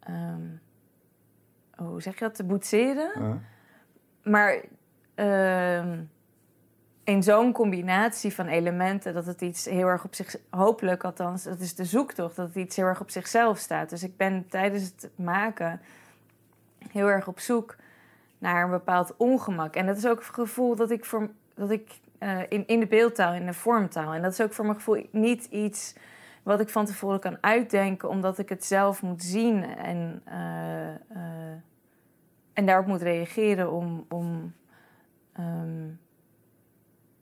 [0.00, 0.42] ehm,
[1.78, 2.34] oh, hoe zeg je dat?
[2.34, 3.10] Te boetseren.
[3.18, 3.30] Uh,
[4.22, 4.64] Maar
[5.14, 5.98] ehm,
[7.04, 11.60] in zo'n combinatie van elementen dat het iets heel erg op zich, hopelijk althans, dat
[11.60, 13.90] is de zoektocht, dat het iets heel erg op zichzelf staat.
[13.90, 15.80] Dus ik ben tijdens het maken
[16.96, 17.76] heel erg op zoek
[18.38, 19.74] naar een bepaald ongemak.
[19.74, 22.86] En dat is ook het gevoel dat ik, voor, dat ik eh, in, in de
[22.86, 25.94] beeldtaal, in de vormtaal, en dat is ook voor mijn gevoel niet iets
[26.42, 30.20] wat ik van tevoren kan uitdenken, omdat ik het zelf moet zien en.
[30.24, 31.56] eh, eh,
[32.52, 34.06] en daarop moet reageren om.
[34.08, 34.52] om
[35.32, 35.88] ehm,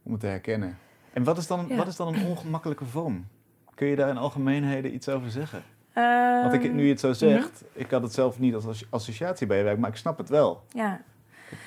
[0.02, 0.78] om het te herkennen.
[1.12, 1.76] En wat is, dan, Ja.
[1.76, 3.26] wat is dan een ongemakkelijke vorm?
[3.74, 5.62] Kun je daar in algemeenheden iets over zeggen?
[5.94, 8.86] Ehm, Want ik, nu je het zo zegt, ik had het zelf niet als as-
[8.90, 10.64] associatie bij je werk, maar ik snap het wel.
[10.68, 11.00] Ja,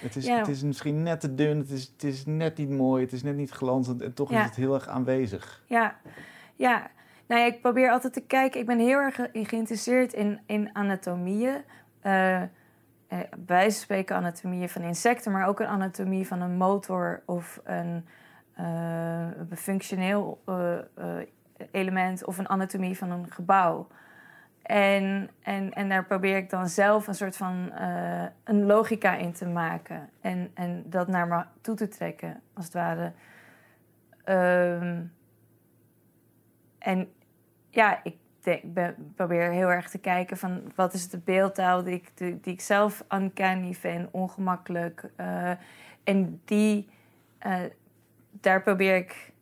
[0.02, 0.38] Het is, Ja.
[0.38, 3.24] het is misschien net te dun, het is, het is net niet mooi, het is
[3.24, 4.40] net niet glanzend en toch Ja.
[4.40, 5.64] is het heel erg aanwezig.
[5.68, 5.96] ja,
[6.56, 6.88] ja.
[7.28, 8.60] Nou ja, ik probeer altijd te kijken.
[8.60, 11.56] Ik ben heel erg ge- geïnteresseerd in, in anatomieën.
[12.02, 12.42] Eh,
[13.46, 18.06] wijze van spreken anatomieën van insecten, maar ook een anatomie van een motor of een,
[18.54, 20.42] eh, een functioneel
[21.72, 23.88] element of een anatomie van een gebouw.
[24.68, 29.34] En, en, en daar probeer ik dan zelf een soort van eh, een logica in
[29.34, 30.10] te maken.
[30.22, 33.12] En, en dat naar me toe te trekken, als het ware.
[34.24, 35.04] Ehm,
[36.80, 37.12] en
[37.70, 38.16] ja, ik
[39.16, 42.62] probeer heel erg te kijken van wat is de beeldtaal die ik, die, die ik
[42.62, 45.10] zelf uncanny vind, ongemakkelijk.
[45.16, 45.52] eh,
[46.04, 46.90] en die,
[47.38, 47.62] eh,
[48.32, 49.34] daar probeer ik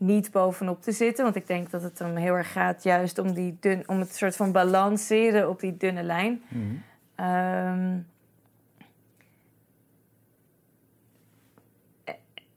[0.00, 1.24] niet bovenop te zitten.
[1.24, 4.14] Want ik denk dat het hem heel erg gaat juist om, die dun, om het
[4.14, 6.42] soort van balanceren op die dunne lijn.
[6.48, 6.64] Mhm.
[7.14, 7.98] Ehm,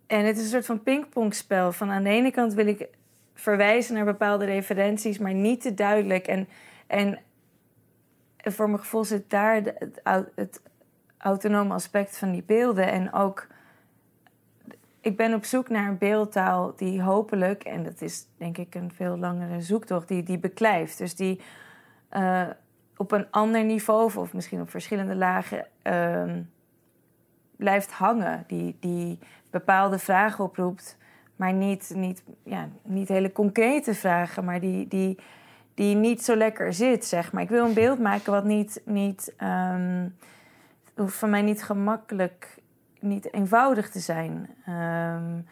[0.08, 1.72] en het is een soort van pingpongspel.
[1.72, 2.88] Van aan de ene kant wil ik
[3.34, 6.28] verwijzen naar bepaalde referenties, maar niet te duidelijk.
[6.28, 6.48] En,
[6.88, 7.20] en
[8.38, 10.02] voor mijn gevoel zit daar het,
[10.36, 10.62] het
[11.18, 12.92] autonome aspect van die beelden.
[12.92, 13.48] En ook,
[15.04, 18.92] ik ben op zoek naar een beeldtaal die hopelijk, en dat is denk ik een
[18.92, 20.98] veel langere zoektocht, die, die beklijft.
[20.98, 21.42] Dus die
[22.10, 22.48] eh,
[22.98, 26.42] op een ander niveau, of misschien op verschillende lagen, ehm,
[27.56, 28.44] blijft hangen.
[28.48, 30.98] Die, die bepaalde vragen oproept
[31.36, 35.20] maar niet, niet, ja, niet hele concrete vragen, maar die, die,
[35.74, 37.44] die niet zo lekker zit, zeg maar.
[37.44, 40.16] Ik wil een beeld maken wat niet, niet um,
[40.96, 42.58] hoeft van mij niet gemakkelijk,
[43.04, 44.50] niet eenvoudig te zijn.
[44.70, 45.46] Um,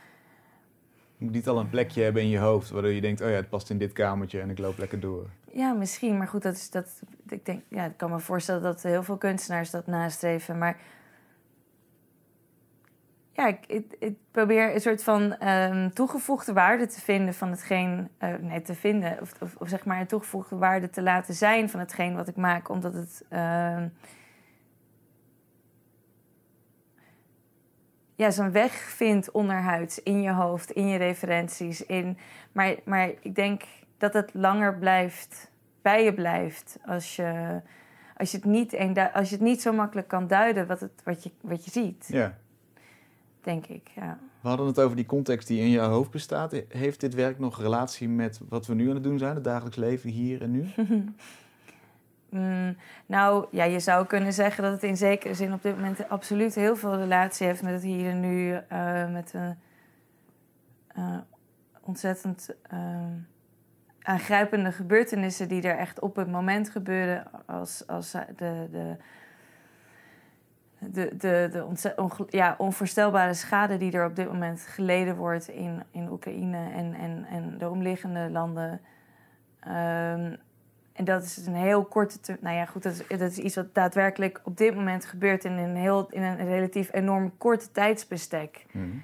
[1.17, 3.35] je moet niet al een plekje hebben in je hoofd waardoor je denkt, oh ja,
[3.35, 5.29] het past in dit kamertje en ik loop lekker door.
[5.53, 6.17] Ja, misschien.
[6.17, 7.01] Maar goed, dat is dat.
[7.29, 10.57] Ik denk, ja, ik kan me voorstellen dat heel veel kunstenaars dat nastreven.
[10.57, 10.77] Maar
[13.33, 18.09] ja, ik, ik, probeer een soort van um, toegevoegde waarde te vinden van hetgeen.
[18.23, 19.17] Uh, nee, te vinden.
[19.21, 22.35] Of, of, of, zeg maar een toegevoegde waarde te laten zijn van hetgeen wat ik
[22.35, 22.69] maak.
[22.69, 23.25] Omdat het.
[23.29, 23.83] Uh,
[28.21, 31.85] ja, zo'n weg vindt onderhuids in je hoofd, in je referenties.
[31.85, 32.17] In,
[32.51, 33.61] maar, maar ik denk
[33.97, 36.77] dat het langer blijft, bij je blijft.
[36.85, 37.61] Als je,
[38.17, 38.77] als je, het, niet
[39.13, 42.05] als je het niet zo makkelijk kan duiden wat, het, wat, je, wat je ziet.
[42.07, 42.37] Ja.
[43.41, 44.19] Denk ik, ja.
[44.41, 46.63] We hadden het over die context die in je hoofd bestaat.
[46.67, 49.77] Heeft dit werk nog relatie met wat we nu aan het doen zijn, het dagelijks
[49.77, 50.65] leven hier en nu?
[52.31, 56.09] Mm, nou, ja, je zou kunnen zeggen dat het in zekere zin op dit moment
[56.09, 58.59] absoluut heel veel relatie heeft met het hier en nu.
[58.71, 59.55] Uh, met de
[60.97, 61.17] uh,
[61.81, 62.79] ontzettend uh,
[64.01, 67.23] aangrijpende gebeurtenissen die er echt op het moment gebeuren.
[67.45, 68.95] Als, als de, de,
[70.79, 76.09] de, de, de ja, onvoorstelbare schade die er op dit moment geleden wordt in, in
[76.09, 78.81] Oekraïne en, en, en de omliggende landen.
[79.59, 80.35] Ehm,
[80.93, 82.37] en dat is een heel korte.
[82.39, 85.51] Nou ja, goed, dat is, dat is, iets wat daadwerkelijk op dit moment gebeurt in
[85.51, 88.65] een, heel, in een relatief enorm korte tijdsbestek.
[88.71, 89.03] Mm.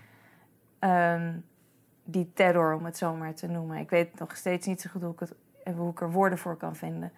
[2.03, 3.77] die terror, om het zo maar te noemen.
[3.77, 5.33] Ik weet nog steeds niet zo goed hoe ik, het,
[5.75, 7.11] hoe ik er woorden voor kan vinden.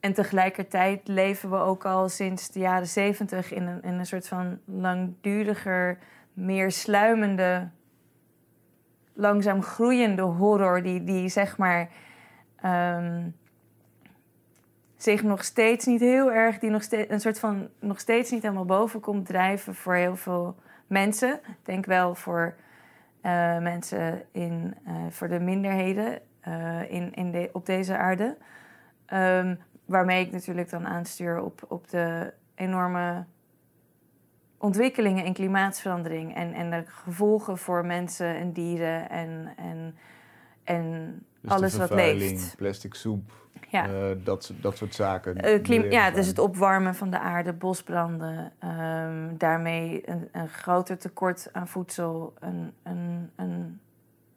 [0.00, 4.28] En tegelijkertijd leven we ook al sinds de jaren zeventig in een, in een soort
[4.28, 5.98] van langduriger,
[6.32, 7.68] meer sluimende,
[9.12, 11.88] langzaam groeiende horror, die, die zeg maar
[12.66, 13.36] um,
[14.96, 18.42] zich nog steeds niet heel erg, die nog steeds een soort van nog steeds niet
[18.42, 21.32] helemaal boven komt drijven voor heel veel mensen.
[21.32, 22.54] Ik denk wel voor
[23.22, 28.36] uh, mensen in, uh, voor de minderheden uh, in, in de, op deze aarde.
[29.12, 33.24] Um, waarmee ik natuurlijk dan aanstuur op, op de enorme
[34.58, 39.96] ontwikkelingen in klimaatsverandering en, en de gevolgen voor mensen en dieren en, en,
[40.64, 42.54] en dus alles wat leeft.
[42.56, 43.32] Plastic soep,
[43.68, 43.88] ja.
[43.88, 45.46] Uh, dat, dat soort zaken.
[45.70, 51.48] Uh, ja, dus het opwarmen van de aarde, bosbranden, um, daarmee een, een, groter tekort
[51.52, 53.80] aan voedsel, een, een, een,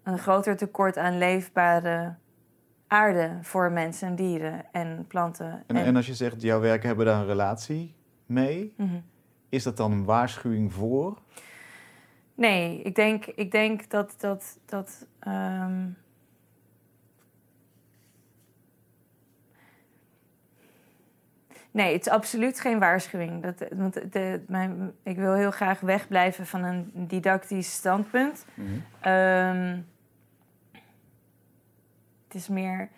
[0.04, 2.16] een groter tekort aan leefbare
[2.88, 5.64] aarde voor mensen en dieren en planten.
[5.68, 7.96] En, en, als je zegt, jouw werken hebben daar een relatie
[8.26, 9.04] mee, mm -hmm.
[9.50, 11.18] is dat dan een waarschuwing voor?
[12.36, 15.98] Nee, ik denk, ik denk dat, dat, dat um,
[21.72, 23.44] Nee, het is absoluut geen waarschuwing.
[23.44, 28.46] Dat, want de, mijn, ik wil heel graag wegblijven van een didactisch standpunt.
[28.54, 28.66] Mm
[29.02, 29.86] -hmm.
[32.28, 32.90] het is meer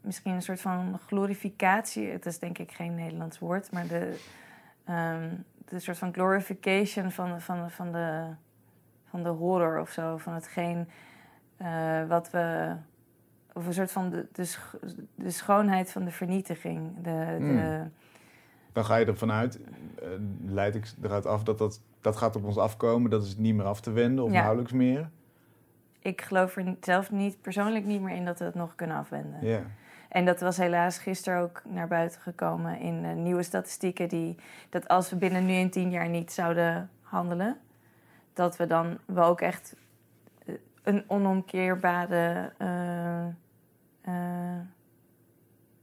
[0.00, 2.10] misschien een soort van glorificatie.
[2.10, 4.18] Het is denk ik geen Nederlands woord, maar de,
[4.88, 8.24] um, de soort van glorification van, van, van, de,
[9.04, 10.16] van de horror of zo.
[10.16, 10.88] Van hetgeen
[11.62, 12.74] uh, wat we.
[13.52, 14.54] Of een soort van de, de,
[15.14, 17.02] de schoonheid van de vernietiging.
[17.02, 17.92] De, mm.
[18.72, 19.60] Dan ga je ervan uit,
[20.02, 20.08] uh,
[20.46, 23.66] leid ik eruit af dat, dat dat gaat op ons afkomen, dat is niet meer
[23.66, 25.10] af te wenden of nauwelijks meer.
[25.98, 29.46] Ik geloof er zelf niet, persoonlijk niet meer in dat we het nog kunnen afwenden.
[29.46, 29.62] Ja.
[30.08, 34.08] En dat was helaas gisteren ook naar buiten gekomen in uh, nieuwe statistieken.
[34.08, 34.36] Die,
[34.68, 37.56] dat als we binnen nu en tien jaar niet zouden handelen,
[38.32, 39.76] dat we dan wel ook echt
[40.46, 43.26] eh, een onomkeerbare uh,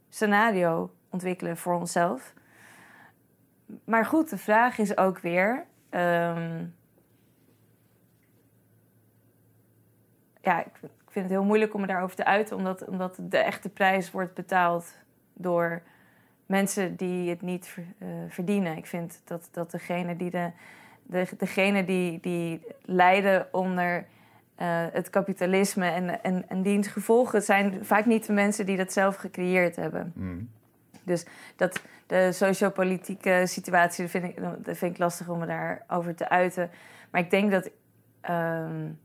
[0.10, 2.34] scenario ontwikkelen voor onszelf
[3.84, 5.65] maar goed, de vraag is ook weer.
[5.89, 6.75] Um,
[10.41, 10.71] ja, ik,
[11.08, 14.34] vind het heel moeilijk om me daarover te uiten, omdat, omdat de echte prijs wordt
[14.34, 14.97] betaald
[15.34, 15.82] door
[16.45, 18.78] mensen die het niet uh, verdienen.
[18.78, 20.51] Ik vind dat, dat degene die, de,
[21.04, 24.06] de, die, die lijden onder
[24.62, 28.93] uh, het kapitalisme en, en, en diens gevolgen, zijn vaak niet de mensen die dat
[28.93, 30.13] zelf gecreëerd hebben.
[30.15, 30.49] Mm.
[31.06, 36.30] Dus dat, de sociopolitieke situatie vind ik, dat vind ik lastig om me daarover te
[36.30, 36.70] uiten.
[37.12, 37.70] Maar ik denk dat
[38.30, 39.00] um,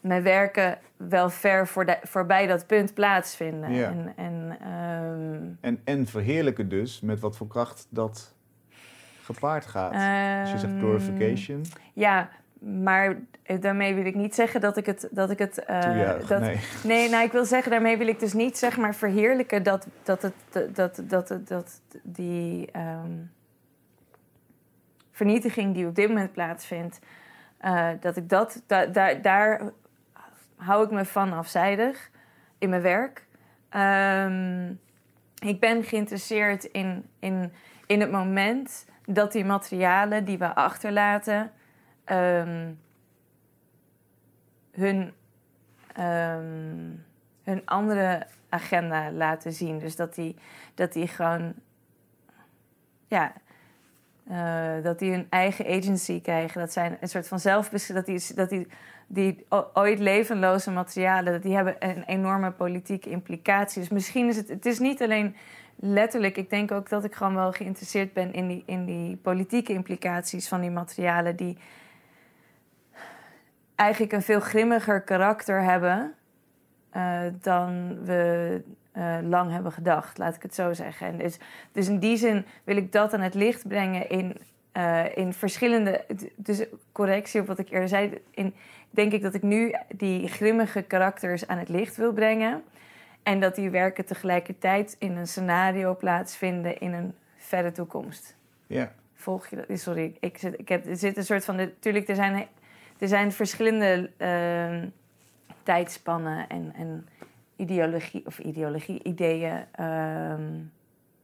[0.00, 3.72] mijn werken wel ver voor de, voorbij dat punt plaatsvinden.
[3.72, 3.90] Ja.
[3.90, 8.34] En, en, um, en, en verheerlijken dus met wat voor kracht dat
[9.22, 9.92] gepaard gaat.
[10.40, 11.64] Als je zegt ehm, glorification.
[11.92, 13.16] Ja, maar
[13.60, 15.08] daarmee wil ik niet zeggen dat ik het.
[15.10, 16.58] Dat ik het uh, dat, nee.
[16.84, 20.22] nee, nou, ik wil zeggen, daarmee wil ik dus niet zeg maar verheerlijken dat, dat,
[20.22, 23.32] het, dat, dat, dat, dat die um,
[25.10, 26.98] vernietiging die op dit moment plaatsvindt,
[27.64, 29.60] uh, dat ik dat, da, da, daar
[30.56, 32.10] hou ik me van afzijdig
[32.58, 33.26] in mijn werk.
[33.76, 34.80] Um,
[35.38, 37.52] ik ben geïnteresseerd in, in,
[37.86, 41.52] in het moment dat die materialen die we achterlaten
[42.06, 42.78] um,
[44.74, 45.12] hun,
[45.98, 47.04] um,
[47.42, 49.78] hun andere agenda laten zien.
[49.78, 50.36] Dus dat die,
[50.74, 51.54] dat die gewoon,
[53.06, 53.32] ja,
[54.30, 56.60] uh, dat die hun eigen agency krijgen.
[56.60, 58.06] Dat zijn een soort van zelfbescherming.
[58.06, 58.66] Dat die, dat die,
[59.06, 63.80] die ooit levenloze materialen, die hebben een enorme politieke implicatie.
[63.80, 65.36] Dus misschien is het, het is niet alleen
[65.76, 69.72] letterlijk, ik denk ook dat ik gewoon wel geïnteresseerd ben in die, in die politieke
[69.72, 71.58] implicaties van die materialen die
[73.74, 76.14] eigenlijk een veel grimmiger karakter hebben
[76.96, 78.62] uh, dan we
[78.96, 81.06] uh, lang hebben gedacht, laat ik het zo zeggen.
[81.06, 81.38] En dus,
[81.72, 84.36] dus in die zin wil ik dat aan het licht brengen in,
[84.72, 86.04] uh, in verschillende.
[86.36, 88.22] Dus correctie op wat ik eerder zei.
[88.30, 88.54] In,
[88.90, 92.62] denk ik dat ik nu die grimmige karakters aan het licht wil brengen.
[93.22, 98.36] En dat die werken tegelijkertijd in een scenario plaatsvinden in een verre toekomst.
[98.66, 98.92] Ja.
[99.14, 99.78] Volg je dat?
[99.78, 101.56] Sorry, ik zit, ik heb, er zit een soort van.
[101.56, 102.46] Natuurlijk, er zijn,
[102.98, 104.88] er zijn verschillende uh,
[105.62, 107.08] tijdspannen en, en
[107.56, 110.34] ideologie, of ideologie, ideeën uh,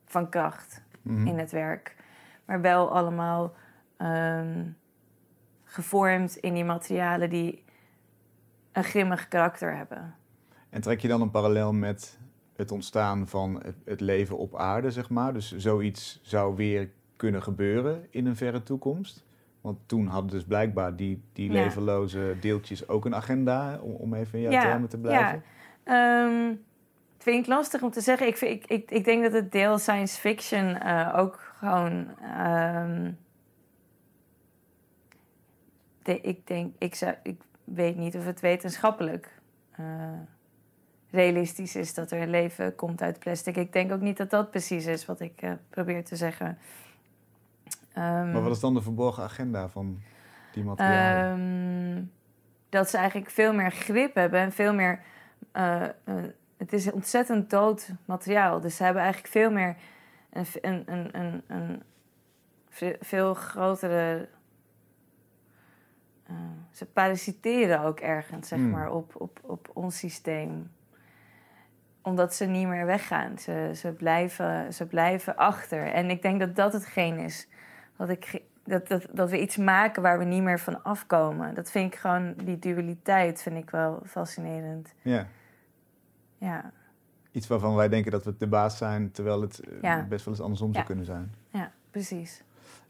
[0.04, 1.26] van kracht Mhm.
[1.26, 1.96] in het werk.
[2.44, 3.54] Maar wel allemaal
[3.98, 4.76] um,
[5.64, 7.64] gevormd in die materialen die
[8.72, 10.14] een grimmig karakter hebben.
[10.70, 12.18] En trek je dan een parallel met
[12.56, 15.32] het ontstaan van het leven op aarde, zeg maar?
[15.32, 19.24] Dus zoiets zou weer kunnen gebeuren in een verre toekomst?
[19.60, 21.62] Want toen hadden dus blijkbaar die, die Ja.
[21.62, 25.42] levenloze deeltjes ook een agenda, om, om even in jouw Ja, termen te blijven.
[25.84, 26.46] Ehm,
[27.14, 28.26] het vind ik lastig om te zeggen.
[28.26, 32.06] Ik, vind- ik, ik, ik denk dat het deel science fiction eh, ook gewoon.
[32.22, 33.12] ehm,
[36.02, 39.38] de, ik denk, ik, zou, ik weet niet of het wetenschappelijk
[39.70, 39.84] eh,
[41.10, 43.56] realistisch is dat er leven komt uit plastic.
[43.56, 46.58] Ik denk ook niet dat dat precies is wat ik eh, probeer te zeggen.
[47.92, 50.02] Ehm, Maar wat is dan de verborgen agenda van
[50.52, 51.38] die materialen?
[51.96, 52.04] Ehm,
[52.68, 55.00] dat ze eigenlijk veel meer grip hebben en veel meer.
[55.52, 55.90] eh, eh,
[56.56, 58.60] het is ontzettend dood materiaal.
[58.60, 59.76] Dus ze hebben eigenlijk veel meer.
[60.30, 61.82] Een, een, een, een, een
[62.68, 64.28] ve- veel grotere.
[66.26, 66.34] eh,
[66.70, 68.70] ze parasiteren ook ergens, zeg Hmm.
[68.70, 70.70] maar, op, op, op ons systeem.
[72.02, 73.38] Omdat ze niet meer weggaan.
[73.38, 75.86] Ze, ze, blijven, ze blijven achter.
[75.92, 77.48] En ik denk dat dat hetgeen is
[78.00, 81.54] wat ik dat, dat, dat we iets maken waar we niet meer van afkomen.
[81.54, 84.94] Dat vind ik gewoon, die dualiteit vind ik wel fascinerend.
[85.02, 85.26] ja.
[86.38, 86.72] Ja,
[87.32, 90.06] Iets waarvan wij denken dat we de baas zijn, terwijl het eh, Ja.
[90.08, 90.74] best wel eens andersom Ja.
[90.74, 91.34] zou kunnen zijn.
[91.50, 92.42] ja precies.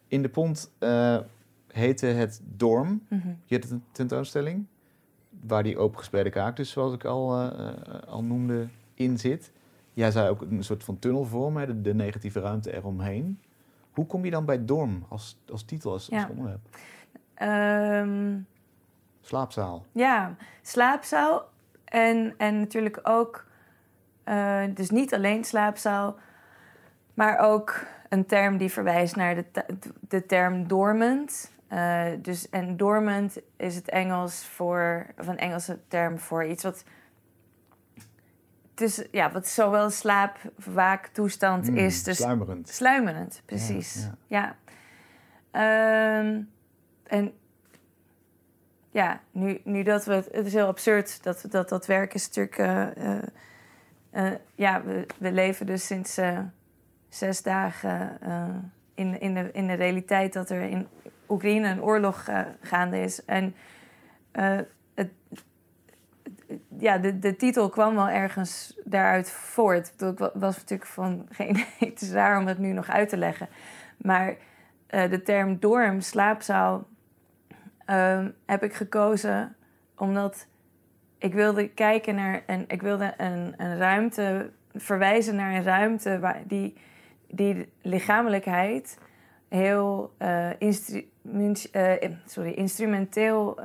[0.09, 1.19] In de pont eh,
[1.73, 3.03] heette het Dorm.
[3.09, 3.29] Mhm.
[3.45, 4.67] Je hebt een tentoonstelling
[5.47, 7.69] waar die opengespreide kaak, dus zoals ik al, eh,
[8.07, 9.53] al noemde, in zit.
[9.93, 13.41] Jij zei ook een soort van tunnelvorm, hè, de, de negatieve ruimte eromheen.
[13.93, 16.61] Hoe kom je dan bij Dorm als, als titel, als, als onderwerp?
[17.35, 18.39] Ehm,
[19.21, 19.87] Slaapzaal.
[19.93, 21.49] ja, slaapzaal
[21.85, 23.45] en, en natuurlijk ook,
[24.25, 26.17] eh, dus niet alleen slaapzaal,
[27.15, 29.45] maar ook een term die verwijst naar de,
[30.09, 31.53] de term dormant.
[31.69, 36.85] Eh, dus, en dormant is het Engels voor, of een Engelse term voor iets wat,
[38.81, 42.03] dus, ja, wat zowel slaap-waaktoestand Mm, is.
[42.03, 42.69] Dus Sluimerend.
[42.69, 44.09] Sluimerend, precies.
[44.27, 44.57] ja.
[44.57, 44.57] Ja.
[45.51, 46.43] Ehm,
[47.07, 47.33] en
[48.91, 50.13] ja, nu, nu dat we...
[50.13, 52.59] Het is heel absurd dat dat, dat werk is natuurlijk...
[52.59, 53.23] eh, eh,
[54.11, 56.19] eh, ja, we, we leven dus sinds
[57.09, 58.19] zes dagen
[58.95, 60.33] in, in, de, in de realiteit...
[60.33, 60.89] dat er in
[61.29, 62.29] Oekraïne een oorlog
[62.61, 63.25] gaande is.
[63.25, 63.55] En
[66.79, 69.93] ja, de, de titel kwam wel ergens daaruit voort.
[69.99, 73.49] Ik was natuurlijk van geen het is raar om het nu nog uit te leggen.
[73.97, 74.37] Maar
[74.87, 76.87] eh, de term dorm, slaapzaal,
[77.85, 79.57] ehm, heb ik gekozen
[79.97, 80.47] omdat
[81.19, 86.43] ik wilde kijken naar en ik wilde een, een ruimte verwijzen naar een ruimte waar
[86.47, 86.77] die,
[87.29, 88.99] die lichamelijkheid
[89.49, 90.51] heel eh,
[91.73, 93.59] eh, sorry, instrumenteel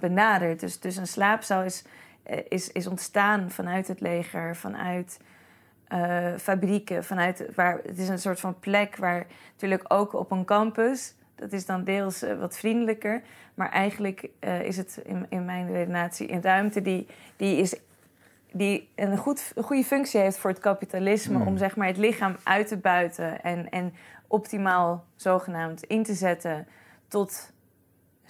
[0.00, 0.60] benadert.
[0.60, 1.84] Dus, dus een slaapzaal is,
[2.48, 5.18] is, is ontstaan vanuit het leger, vanuit
[5.92, 10.44] eh, fabrieken, vanuit waar het is een soort van plek waar natuurlijk ook op een
[10.44, 11.14] campus.
[11.34, 13.22] dat is dan deels eh, wat vriendelijker.
[13.54, 17.06] Maar eigenlijk eh, is het in, in mijn redenatie een ruimte die,
[17.36, 17.74] die, is,
[18.52, 21.36] die een, goed, een goede functie heeft voor het kapitalisme.
[21.36, 21.46] Hmm.
[21.46, 23.94] Om zeg maar, het lichaam uit te buiten en, en
[24.26, 26.66] optimaal zogenaamd in te zetten
[27.08, 27.52] tot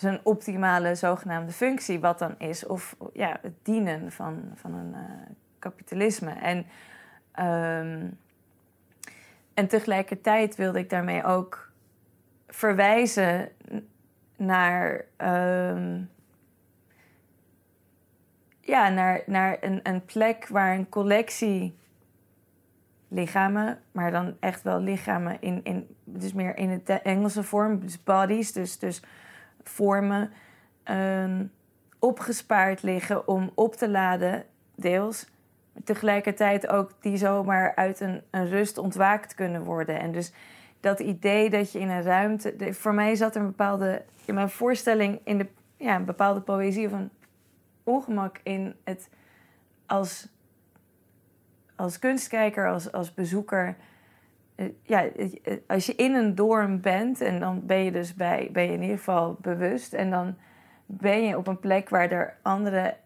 [0.02, 2.66] zijn optimale zogenaamde functie, wat dan is.
[2.66, 5.00] Of ja, het dienen van, van een eh,
[5.58, 6.30] kapitalisme.
[6.30, 6.66] En,
[7.32, 8.06] ehm,
[9.54, 11.70] en tegelijkertijd wilde ik daarmee ook
[12.46, 13.48] verwijzen
[14.36, 16.00] naar, ehm,
[18.60, 21.76] ja, naar, naar een, een plek waar een collectie
[23.08, 28.02] lichamen, maar dan echt wel lichamen in, in dus meer in het Engelse vorm, dus
[28.02, 29.02] bodies, dus, dus
[29.64, 30.32] vormen,
[30.82, 31.44] ehm,
[31.98, 34.44] opgespaard liggen om op te laden,
[34.74, 35.30] deels.
[35.84, 40.00] Tegelijkertijd ook die zomaar uit een, een rust ontwaakt kunnen worden.
[40.00, 40.32] En dus
[40.80, 42.74] dat idee dat je in een ruimte.
[42.74, 44.02] voor mij zat er een bepaalde.
[44.24, 45.20] in mijn voorstelling.
[45.24, 45.46] in de,
[45.76, 47.10] ja, een bepaalde poëzie of een
[47.82, 49.08] ongemak in het.
[49.86, 50.28] als,
[51.76, 53.76] als kunstkijker, als, als bezoeker.
[54.62, 58.48] Eh, Ja, eh, als je in een dorm bent en dan ben je dus bij,
[58.52, 59.92] ben je in ieder geval bewust.
[59.92, 60.34] En dan
[60.86, 62.96] ben je op een plek waar er andere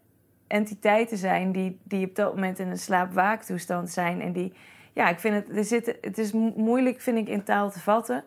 [0.46, 4.20] entiteiten zijn die, die op dat moment in een slaap-waaktoestand zijn.
[4.20, 4.52] En die,
[4.92, 7.80] ja, ik vind het, er zit, het is mo- moeilijk, vind ik, in taal te
[7.80, 8.24] vatten.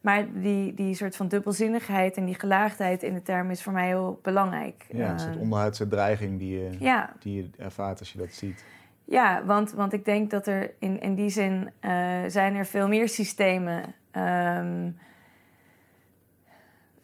[0.00, 3.86] Maar die, die soort van dubbelzinnigheid en die gelaagdheid in de term is voor mij
[3.86, 4.86] heel belangrijk.
[4.92, 8.32] Ja, een soort Eh, onderhuidse dreiging die je, ja, die je ervaart als je dat
[8.32, 8.64] ziet.
[9.10, 11.90] Ja want, want ik denk dat er in, in die zin eh,
[12.26, 14.90] zijn er veel meer systemen ehm,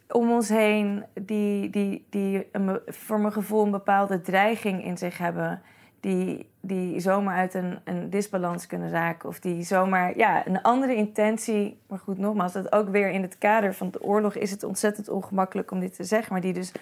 [0.08, 2.46] om ons heen die, die, die
[2.86, 5.62] voor mijn gevoel een bepaalde dreiging in zich hebben.
[6.00, 9.28] Die, die zomaar uit een, een disbalans kunnen raken.
[9.28, 11.78] Of die zomaar ja, een andere intentie.
[11.88, 15.08] Maar goed, nogmaals, dat ook weer in het kader van de oorlog is het ontzettend
[15.08, 16.32] ongemakkelijk om dit te zeggen.
[16.32, 16.72] Maar die dus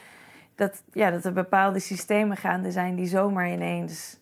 [0.55, 4.18] dat, ja, dat er bepaalde systemen gaande zijn die zomaar ineens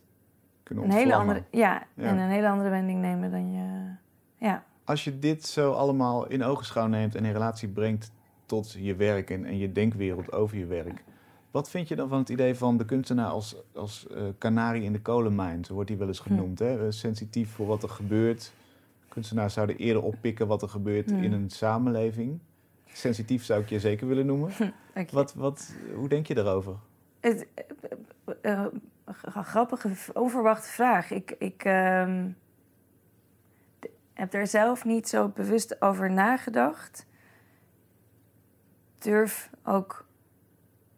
[0.75, 2.05] Kunnen een hele andere, ja, Ja.
[2.05, 3.91] en een hele andere wending nemen dan je.
[4.47, 4.65] Ja.
[4.85, 8.13] Als je dit zo allemaal in ogenschouw neemt en in relatie brengt
[8.47, 11.05] tot je werk en, en je denkwereld over je werk.
[11.51, 14.93] Wat vind je dan van het idee van de kunstenaar als, als eh, kanarie in
[14.93, 15.65] de kolenmijn?
[15.65, 16.27] Zo wordt hij wel eens Hm.
[16.27, 16.59] genoemd.
[16.59, 16.79] Hè?
[16.87, 18.53] Eh, Sensitief voor wat er gebeurt.
[19.09, 21.23] Kunstenaars zouden eerder oppikken wat er gebeurt Hm.
[21.23, 22.39] in een samenleving.
[22.87, 24.51] Sensitief zou ik je zeker willen noemen.
[24.95, 25.07] Oké.
[25.13, 26.75] Wat, wat, hoe denk je daarover?
[27.21, 27.47] Het,
[28.43, 28.65] eh,
[29.43, 31.11] grappige, onverwachte vraag.
[31.11, 32.29] Ik, ik ehm,
[34.15, 37.07] heb er zelf niet zo bewust over nagedacht.
[38.99, 40.07] Durf ook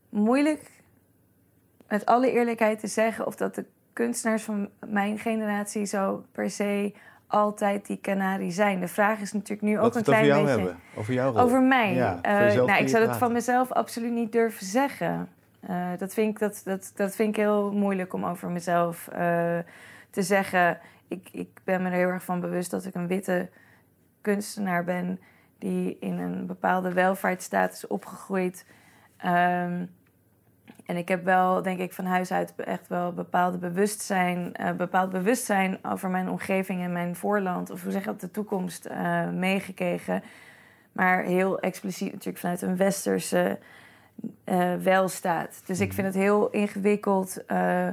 [0.09, 0.70] moeilijk
[1.88, 6.92] met alle eerlijkheid te zeggen of dat de kunstenaars van mijn generatie zo per se
[7.26, 8.80] altijd die kanarie zijn.
[8.80, 10.57] De vraag is natuurlijk nu ook een het over klein jou beetje.
[10.57, 10.78] hebben.
[10.96, 11.38] Over rol.
[11.38, 11.94] Over mij.
[11.94, 15.28] Ja, Eh, nou, ik zou dat van mezelf absoluut niet durven zeggen.
[15.66, 19.58] Eh, dat, vind ik, dat, dat, dat vind ik heel moeilijk om over mezelf eh,
[20.10, 20.78] te zeggen.
[21.08, 23.48] Ik, ik ben me er heel erg van bewust dat ik een witte
[24.20, 25.20] kunstenaar ben
[25.58, 28.66] die in een bepaalde welvaartsstaat is opgegroeid.
[29.16, 29.86] Ehm,
[30.86, 35.10] en ik heb wel, denk ik, van huis uit echt wel bepaalde bewustzijn, eh, bepaald
[35.10, 38.88] bewustzijn over mijn omgeving en mijn voorland, of hoe zeg je dat, de toekomst
[39.32, 40.22] meegekregen.
[40.92, 43.58] Maar heel expliciet natuurlijk vanuit een westerse
[44.44, 45.62] eh welstaat.
[45.66, 47.88] Dus ik vind het heel ingewikkeld eh,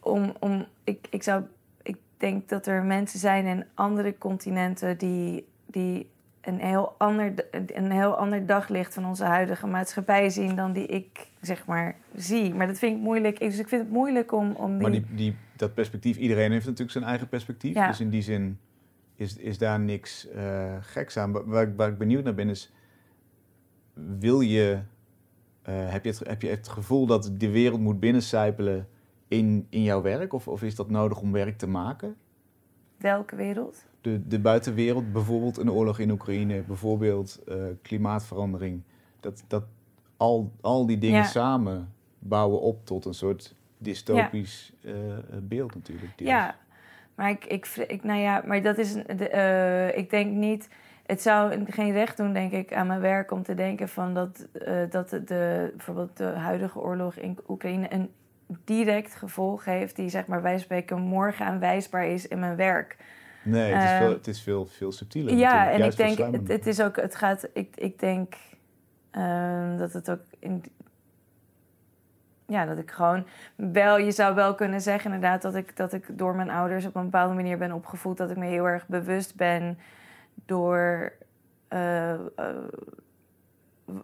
[0.00, 1.42] om, om ik, ik zou,
[1.82, 7.90] ik denk dat er mensen zijn in andere continenten die, die een heel, ander, een
[7.90, 12.54] heel ander daglicht van onze huidige maatschappij zien dan die ik zeg maar zie.
[12.54, 13.38] Maar dat vind ik moeilijk.
[13.38, 14.82] Dus ik vind het moeilijk om, om die.
[14.82, 17.74] Maar die, die, dat perspectief, iedereen heeft natuurlijk zijn eigen perspectief.
[17.74, 17.86] Ja.
[17.86, 18.58] Dus in die zin
[19.16, 21.44] is, is daar niks eh, geks aan.
[21.76, 22.72] Waar ik benieuwd naar ben is,
[23.94, 24.78] wil je,
[25.62, 28.88] eh, heb, je het, heb je het gevoel dat de wereld moet binnencijpelen
[29.28, 30.32] in, in jouw werk?
[30.32, 32.16] Of, of is dat nodig om werk te maken?
[32.96, 33.86] Welke wereld?
[34.00, 38.82] De, de buitenwereld, bijvoorbeeld een oorlog in Oekraïne, bijvoorbeeld eh, klimaatverandering.
[39.20, 39.64] Dat, dat
[40.16, 41.24] al, al die dingen Ja.
[41.24, 44.92] samen bouwen op tot een soort dystopisch eh,
[45.42, 46.18] beeld natuurlijk.
[46.18, 46.30] deels.
[46.30, 46.56] Ja,
[47.14, 50.68] maar ik, ik, ik, nou ja, maar dat is, de, ik denk niet,
[51.06, 54.46] het zou geen recht doen, denk ik, aan mijn werk om te denken van dat,
[54.52, 58.10] eh, dat de, bijvoorbeeld de huidige oorlog in Oekraïne een
[58.64, 62.96] direct gevolg heeft die, zeg maar, wij spreken morgen aanwijsbaar is in mijn werk.
[63.42, 65.34] Nee, het is, Ehm, veel, het is veel, veel subtieler.
[65.34, 68.34] Ja, en ik denk, het is ook, het gaat, ik, ik denk
[69.10, 70.62] ehm, dat het ook in.
[72.46, 76.18] Ja, dat ik gewoon wel, je zou wel kunnen zeggen inderdaad dat ik, dat ik
[76.18, 78.16] door mijn ouders op een bepaalde manier ben opgevoed.
[78.16, 79.78] Dat ik me heel erg bewust ben
[80.44, 81.12] door,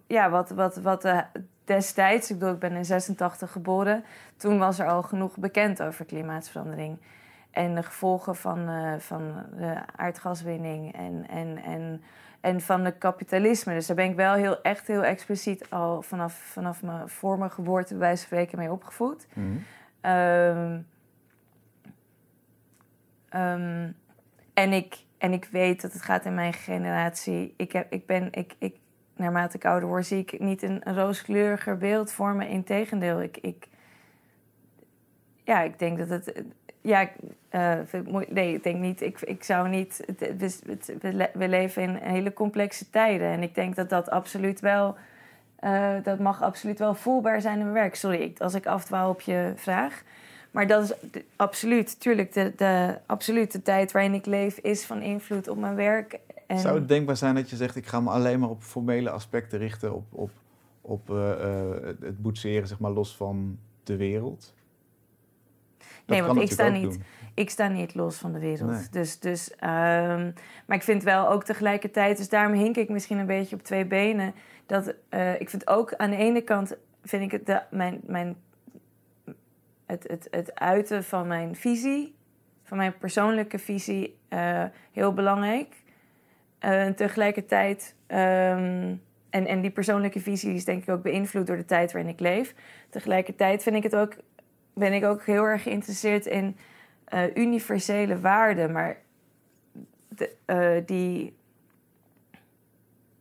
[0.06, 1.08] ja, wat, wat, wat
[1.64, 4.04] destijds, ik bedoel, ik ben in 86 geboren,
[4.36, 6.98] toen was er al genoeg bekend over klimaatverandering.
[7.50, 8.68] En de gevolgen van,
[9.00, 12.02] van de aardgaswinning en, en, en
[12.40, 13.74] en van het kapitalisme.
[13.74, 17.50] Dus daar ben ik wel heel, echt heel expliciet al vanaf, vanaf mijn, voor mijn
[17.50, 19.26] geboorte bij wijze spreken mee opgevoed.
[19.32, 19.46] Mhm.
[20.00, 20.80] Ehm,
[23.28, 23.90] ehm,
[24.54, 27.54] en, ik, en ik weet dat het gaat in mijn generatie.
[27.56, 28.76] Ik, heb, ik ben, ik, ik,
[29.16, 32.48] naarmate ik ouder word, zie ik niet een, rooskleuriger beeld voor me.
[32.48, 33.68] Integendeel, ik, ik,
[35.44, 36.42] ja, ik denk dat het
[36.80, 37.08] ja,
[37.50, 37.78] uh,
[38.28, 39.00] nee, ik denk niet.
[39.00, 40.04] Ik, ik zou niet.
[40.98, 43.28] We, we, leven in hele complexe tijden.
[43.28, 44.96] En ik denk dat dat absoluut wel.
[45.60, 47.94] Uh, dat mag absoluut wel voelbaar zijn in mijn werk.
[47.94, 50.02] Sorry als ik afdwaal op je vraag.
[50.50, 50.92] Maar dat is
[51.36, 56.18] absoluut, tuurlijk, de, de absolute tijd waarin ik leef is van invloed op mijn werk.
[56.46, 56.58] En...
[56.58, 59.58] Zou het denkbaar zijn dat je zegt: ik ga me alleen maar op formele aspecten
[59.58, 60.30] richten, op, op,
[60.80, 61.30] op uh,
[62.00, 64.54] het boetseren, zeg maar, los van de wereld?
[66.10, 66.98] nee, want ik sta, niet,
[67.34, 68.92] ik sta niet los van de wereld.
[68.92, 70.34] Dus, dus, um,
[70.66, 73.84] maar ik vind wel ook tegelijkertijd, dus daarom hink ik misschien een beetje op twee
[73.84, 74.34] benen.
[74.66, 78.36] Dat uh, ik vind ook aan de ene kant, vind ik het, de, mijn, mijn,
[79.90, 82.14] het, het, het uiten van mijn visie,
[82.62, 85.74] van mijn persoonlijke visie, uh, heel belangrijk.
[86.64, 87.94] Uh, en tegelijkertijd.
[88.06, 92.10] Um, en, en die persoonlijke visie is denk ik ook beïnvloed door de tijd waarin
[92.10, 92.54] ik leef.
[92.88, 94.14] Tegelijkertijd vind ik het ook
[94.74, 96.56] ben ik ook heel erg geïnteresseerd in
[97.14, 98.96] uh, universele waarden, maar
[100.08, 101.36] de, die,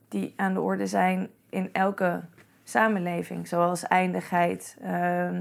[0.08, 2.22] die aan de orde zijn in elke
[2.64, 4.78] samenleving, zoals eindigheid.
[4.84, 5.40] Uh,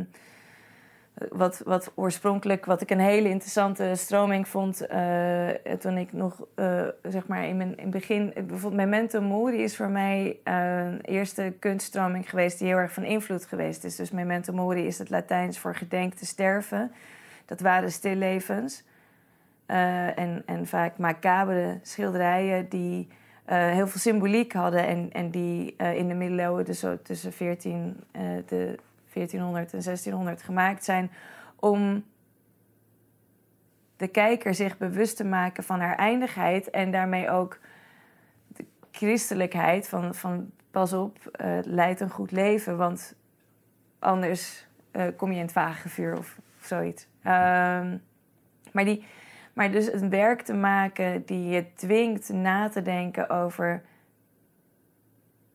[1.31, 5.49] wat, wat oorspronkelijk, wat ik een hele interessante stroming vond uh,
[5.79, 9.89] toen ik nog, uh, zeg maar, in mijn in begin, bijvoorbeeld Memento Mori is voor
[9.89, 13.97] mij een eerste kunststroming geweest die heel erg van invloed geweest is.
[13.97, 16.93] Dus Memento Mori is het Latijns voor gedenk te sterven.
[17.47, 18.85] Dat waren stillevens.
[19.67, 23.09] En, en vaak macabere schilderijen die
[23.45, 27.97] heel veel symboliek hadden en, en die in de middeleeuwen, dus zo tussen 14,
[28.47, 28.79] de
[29.19, 31.11] 1400 en 1600 gemaakt zijn
[31.57, 32.05] om
[33.97, 37.59] de kijker zich bewust te maken van haar eindigheid en daarmee ook
[38.47, 43.15] de christelijkheid van, van pas op, uh, leid een goed leven, want
[43.99, 47.09] anders uh, kom je in het vagevuur of, zoiets.
[47.19, 47.33] Uh,
[48.73, 49.05] maar, die,
[49.53, 53.83] maar dus een werk te maken die je dwingt na te denken over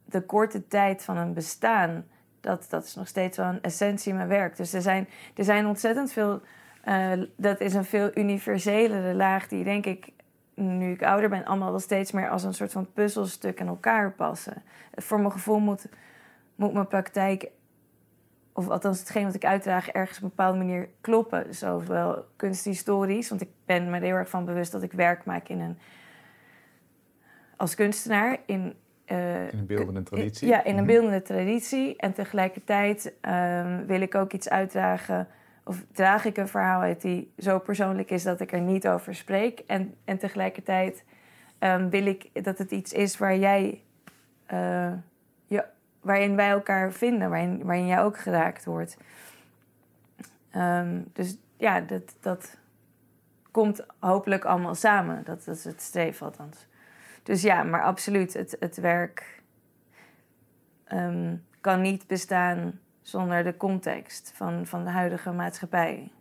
[0.06, 2.06] de korte tijd van een bestaan
[2.44, 4.56] dat, dat is nog steeds wel een essentie in mijn werk.
[4.58, 6.42] Dus er zijn, er zijn ontzettend veel.
[6.86, 10.10] Uh, dat is een veel universelere laag die, denk ik,
[10.56, 14.12] nu ik ouder ben, allemaal wel steeds meer als een soort van puzzelstuk in elkaar
[14.12, 14.64] passen.
[14.96, 15.86] Voor mijn gevoel moet,
[16.56, 17.50] moet mijn praktijk,
[18.54, 21.56] of althans hetgeen wat ik uitdraag, ergens op een bepaalde manier kloppen.
[21.56, 25.48] Zowel kunsthistorisch, want ik ben me er heel erg van bewust dat ik werk maak
[25.48, 25.78] in een.
[27.58, 28.76] als kunstenaar in
[29.08, 30.48] uh, in een beeldende traditie?
[30.48, 30.94] Ja, in een mhm.
[30.94, 31.96] beeldende traditie.
[31.98, 35.28] En tegelijkertijd um, wil ik ook iets uitdragen,
[35.64, 39.16] of draag ik een verhaal uit die zo persoonlijk is dat ik er niet over
[39.16, 39.60] spreek.
[39.60, 41.04] En, en tegelijkertijd
[41.60, 43.82] um, wil ik dat het iets is waar jij,
[44.54, 44.94] uh,
[45.46, 45.66] je,
[46.02, 48.98] waarin wij elkaar vinden, waarin, waarin jij ook geraakt wordt.
[50.56, 52.58] Um, dus ja, dat, dat
[53.52, 55.24] komt hopelijk allemaal samen.
[55.26, 56.68] Dat, dat is het streven althans.
[57.24, 59.44] Dus ja, maar absoluut, het, het werk
[60.94, 66.12] um, kan niet bestaan zonder de context van, van de huidige maatschappij.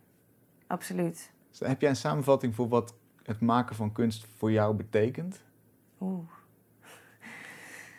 [0.67, 1.31] Absoluut.
[1.49, 5.43] Dus heb jij een samenvatting voor wat het maken van kunst voor jou betekent?
[5.99, 6.29] Oeh.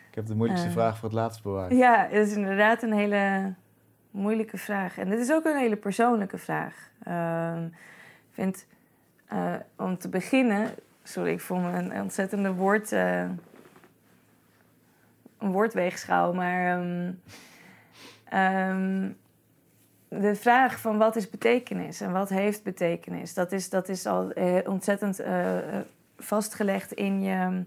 [0.09, 1.71] Ik heb de moeilijkste uh, vraag voor het laatst bewaard.
[1.71, 3.53] Ja, dat is inderdaad een hele
[4.11, 4.97] moeilijke vraag.
[4.97, 6.89] En dit is ook een hele persoonlijke vraag.
[7.07, 7.63] Uh,
[8.27, 8.67] ik vind,
[9.33, 10.71] uh, om te beginnen,
[11.07, 13.21] Sorry, ik voel me een ontzettende woord, uh,
[15.37, 16.33] een woordweegschaal.
[16.33, 17.21] Maar um,
[18.33, 19.17] um,
[20.07, 23.33] de vraag van wat is betekenis en wat heeft betekenis...
[23.33, 25.57] dat is, dat is al uh, ontzettend uh,
[26.17, 27.63] vastgelegd in je,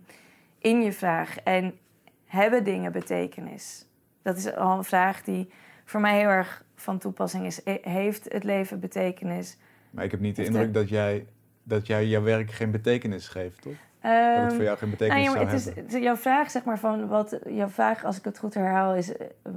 [0.58, 1.38] in je vraag.
[1.38, 1.78] En
[2.26, 3.86] hebben dingen betekenis?
[4.22, 5.50] Dat is al een vraag die
[5.84, 7.60] voor mij heel erg van toepassing is.
[7.82, 9.56] Heeft het leven betekenis?
[9.90, 11.26] Maar ik heb niet de indruk dat jij
[11.68, 13.72] dat jij jouw werk geen betekenis geeft, toch?
[14.02, 16.64] dat het voor ehm, jou geen betekenis nou, ja, zou het is, Jouw vraag, zeg
[16.64, 17.38] maar, van wat...
[17.48, 19.12] Jouw vraag, als ik het goed herhaal, is...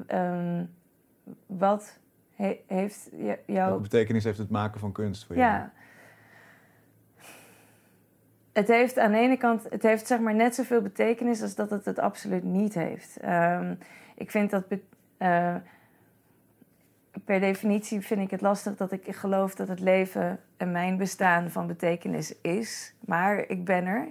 [0.07, 0.69] Um,
[1.45, 1.99] wat
[2.67, 3.09] heeft
[3.45, 3.71] jou...
[3.71, 5.47] Wat betekenis heeft het maken van kunst voor jou?
[5.47, 5.71] Ja.
[8.53, 11.69] het heeft aan de ene kant, het heeft zeg maar net zoveel betekenis als dat
[11.69, 13.17] het het absoluut niet heeft.
[13.17, 13.75] Ehm,
[14.15, 14.63] ik vind dat
[15.17, 15.55] uh,
[17.25, 21.49] per definitie vind ik het lastig dat ik geloof dat het leven en mijn bestaan
[21.49, 22.93] van betekenis is.
[22.99, 24.07] Maar ik ben er.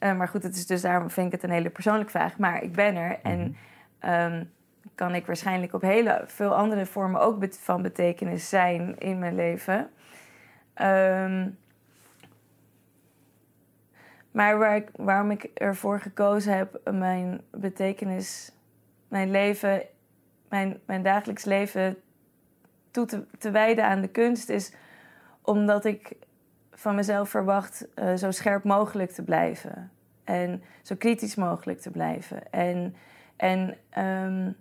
[0.00, 2.38] Uh, maar goed, het is dus daarom vind ik het een hele persoonlijke vraag.
[2.38, 3.56] Maar ik ben er en
[4.32, 4.50] um,
[4.94, 9.90] kan ik waarschijnlijk op hele veel andere vormen ook van betekenis zijn in mijn leven.
[10.82, 11.58] Um,
[14.30, 18.52] maar waar ik, waarom ik ervoor gekozen heb mijn betekenis,
[19.08, 19.82] mijn leven,
[20.48, 21.96] mijn, mijn dagelijks leven
[22.94, 24.72] toe te, wijden aan de kunst, is
[25.42, 26.12] omdat ik
[26.72, 29.90] van mezelf verwacht uh, zo scherp mogelijk te blijven.
[30.24, 32.52] En zo kritisch mogelijk te blijven.
[32.52, 32.94] En,
[33.36, 34.56] en um,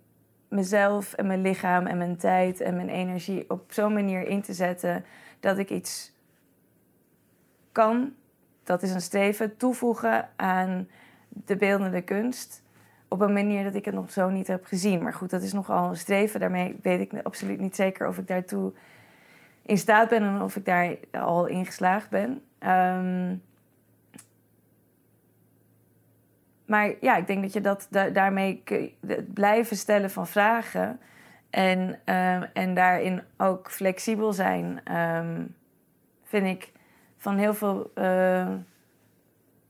[0.48, 4.54] mezelf en mijn lichaam en mijn tijd en mijn energie op zo'n manier in te
[4.54, 5.06] zetten
[5.40, 6.12] dat ik iets
[7.72, 8.14] kan
[8.64, 10.90] dat is een streven, toevoegen aan
[11.30, 12.63] de beeldende kunst.
[13.14, 15.04] Op een manier dat ik het nog zo niet heb gezien.
[15.04, 16.40] Maar goed, dat is nogal een streven.
[16.40, 18.74] Daarmee weet ik absoluut niet zeker of ik daartoe
[19.66, 22.42] in staat ben en of ik daar al in geslaagd ben.
[22.60, 23.42] Um,
[26.66, 28.64] maar ja, ik denk dat je dat daarmee
[29.34, 31.00] blijven stellen van vragen
[31.50, 35.56] en, um, en daarin ook flexibel zijn, um,
[36.24, 36.72] vind ik
[37.18, 37.92] van heel veel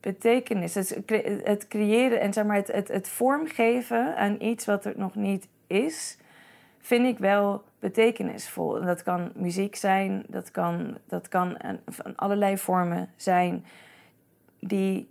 [0.04, 0.74] betekenis.
[0.74, 5.47] Het, creëren en zeg maar, het, het, het vormgeven aan iets wat er nog niet
[5.68, 6.18] is,
[6.80, 8.80] vind ik wel betekenisvol.
[8.80, 13.66] En dat kan muziek zijn, dat kan, dat kan van allerlei vormen zijn
[14.60, 15.10] die,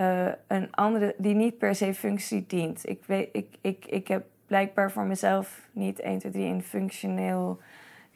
[0.00, 2.88] uh, een andere, die niet per se functie dient.
[2.88, 7.60] Ik, weet, ik, ik, ik heb blijkbaar voor mezelf niet 1, 2, 3 een functioneel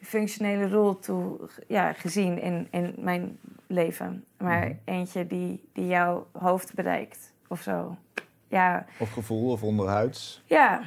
[0.01, 4.25] functionele rol toe ja, gezien in, in mijn leven.
[4.37, 4.75] Maar mhm.
[4.85, 7.97] eentje die, die jouw hoofd bereikt of zo.
[8.47, 8.85] Ja.
[8.99, 10.43] Of gevoel of onderhuids.
[10.45, 10.81] Ja.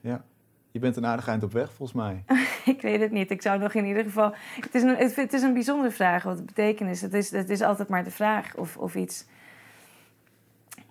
[0.00, 0.24] Ja.
[0.70, 2.24] Je bent een aardig eind op weg, volgens mij.
[2.74, 3.30] ik weet het niet.
[3.30, 4.34] Ik zou nog in ieder geval...
[4.60, 7.00] Het is een, het, is een bijzondere vraag wat het betekenis.
[7.00, 9.26] Het is, het is altijd maar de vraag of, of iets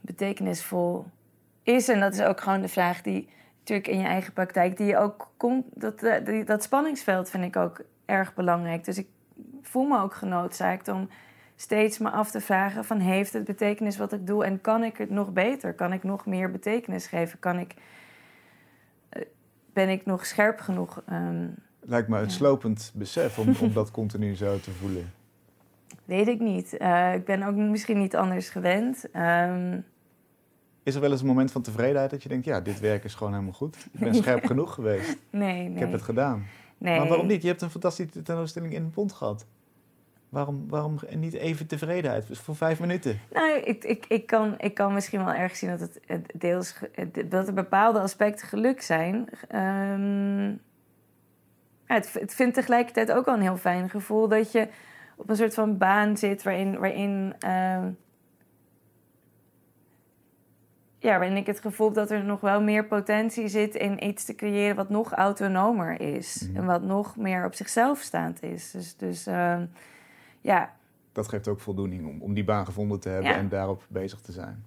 [0.01, 1.05] betekenisvol
[1.63, 1.87] is.
[1.87, 3.29] En dat is ook gewoon de vraag die
[3.63, 5.65] natuurlijk in je eigen praktijk, die je ook komt.
[5.73, 8.85] Dat, eh, dat spanningsveld vind ik ook erg belangrijk.
[8.85, 9.07] Dus ik
[9.61, 11.09] voel me ook genoodzaakt om
[11.55, 14.97] steeds me af te vragen: van heeft het betekenis wat ik doe en kan ik
[14.97, 15.73] het nog beter?
[15.73, 17.39] Kan ik nog meer betekenis geven?
[17.39, 17.73] Kan ik,
[19.09, 19.21] eh,
[19.73, 21.01] ben ik nog scherp genoeg?
[21.11, 25.11] Um, Lijkt me het slopend besef om, om dat continu zo te voelen.
[26.05, 26.75] Weet ik niet.
[26.79, 29.05] Uh, ik ben ook misschien niet anders gewend.
[29.15, 29.85] Um,
[30.83, 33.15] is er wel eens een moment van tevredenheid dat je denkt, ja, dit werk is
[33.15, 33.87] gewoon helemaal goed.
[33.91, 35.17] Ik ben scherp genoeg geweest.
[35.29, 35.71] Nee, nee.
[35.71, 36.45] Ik heb het gedaan.
[36.77, 36.99] Nee.
[36.99, 37.41] Maar waarom niet?
[37.41, 39.45] Je hebt een fantastische tentoonstelling in een pond gehad.
[40.29, 43.19] Waarom, waarom niet even tevredenheid voor vijf minuten?
[43.31, 46.75] Nou, ik, ik, ik, kan, ik kan misschien wel erg zien dat het, deels
[47.29, 49.15] dat er bepaalde aspecten geluk zijn.
[49.55, 50.61] Um,
[51.87, 54.67] ja, het, het vindt tegelijkertijd ook wel een heel fijn gevoel dat je
[55.17, 57.85] op een soort van baan zit waarin, waarin uh,
[61.03, 64.25] ja, waarin ik het gevoel heb dat er nog wel meer potentie zit in iets
[64.25, 66.47] te creëren wat nog autonomer is.
[66.47, 66.57] Mhm.
[66.57, 68.71] En wat nog meer op zichzelf staand is.
[68.71, 69.61] Dus, dus uh,
[70.41, 70.73] ja.
[71.11, 74.31] Dat geeft ook voldoening om, om die baan gevonden te hebben en daarop bezig te
[74.31, 74.63] zijn.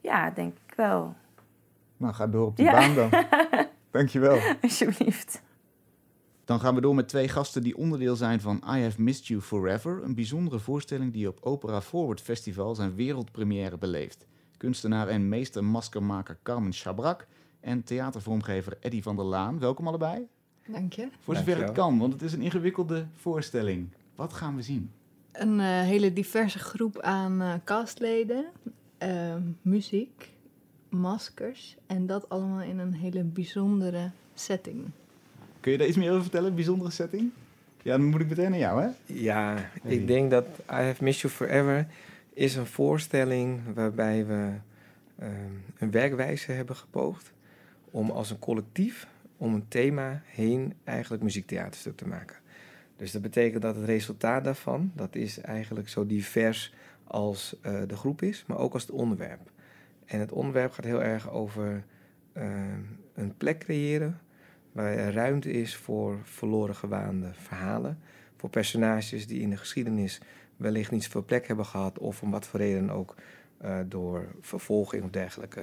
[0.00, 1.14] Ja, denk ik wel.
[1.96, 3.10] Nou, ga door op die baan dan.
[3.90, 4.38] Dankjewel.
[4.62, 5.42] Alsjeblieft.
[6.44, 9.40] Dan gaan we door met twee gasten die onderdeel zijn van I Have Missed You
[9.40, 10.02] Forever.
[10.02, 14.26] Een bijzondere voorstelling die op Opera Forward Festival zijn wereldpremière beleeft
[14.58, 17.26] kunstenaar en meestermaskermaker Carmen Chabrak
[17.60, 19.58] en theatervormgever Eddy van der Laan.
[19.58, 20.26] Welkom allebei.
[20.66, 21.08] Dank je.
[21.20, 23.88] Voor zover het kan, want het is een ingewikkelde voorstelling.
[24.14, 24.90] Wat gaan we zien?
[25.32, 28.44] Een uh, hele diverse groep aan uh, castleden,
[29.02, 30.30] uh, muziek,
[30.88, 34.84] maskers en dat allemaal in een hele bijzondere setting.
[35.60, 37.30] Kun je daar iets meer over vertellen, bijzondere setting?
[37.82, 38.88] Ja, dan moet ik meteen naar jou, hè?
[39.14, 41.86] Ja, ik denk dat I Have Missed You Forever
[42.38, 44.52] is een voorstelling waarbij we
[45.18, 47.32] ehm, een werkwijze hebben gepoogd
[47.90, 52.36] om als een collectief om een thema heen eigenlijk muziektheaterstuk te maken.
[52.96, 56.74] Dus dat betekent dat het resultaat daarvan, dat is eigenlijk zo divers
[57.04, 59.50] als uh, de groep is, maar ook als het onderwerp.
[60.04, 61.84] En het onderwerp gaat heel erg over
[62.32, 62.80] ehm,
[63.14, 64.20] een plek creëren
[64.72, 67.98] waar er ruimte is voor verloren gewaande verhalen,
[68.36, 70.20] voor personages die in de geschiedenis
[70.58, 73.14] wellicht niet zoveel plek hebben gehad, of om wat voor reden ook
[73.64, 75.60] uh, door vervolging of dergelijke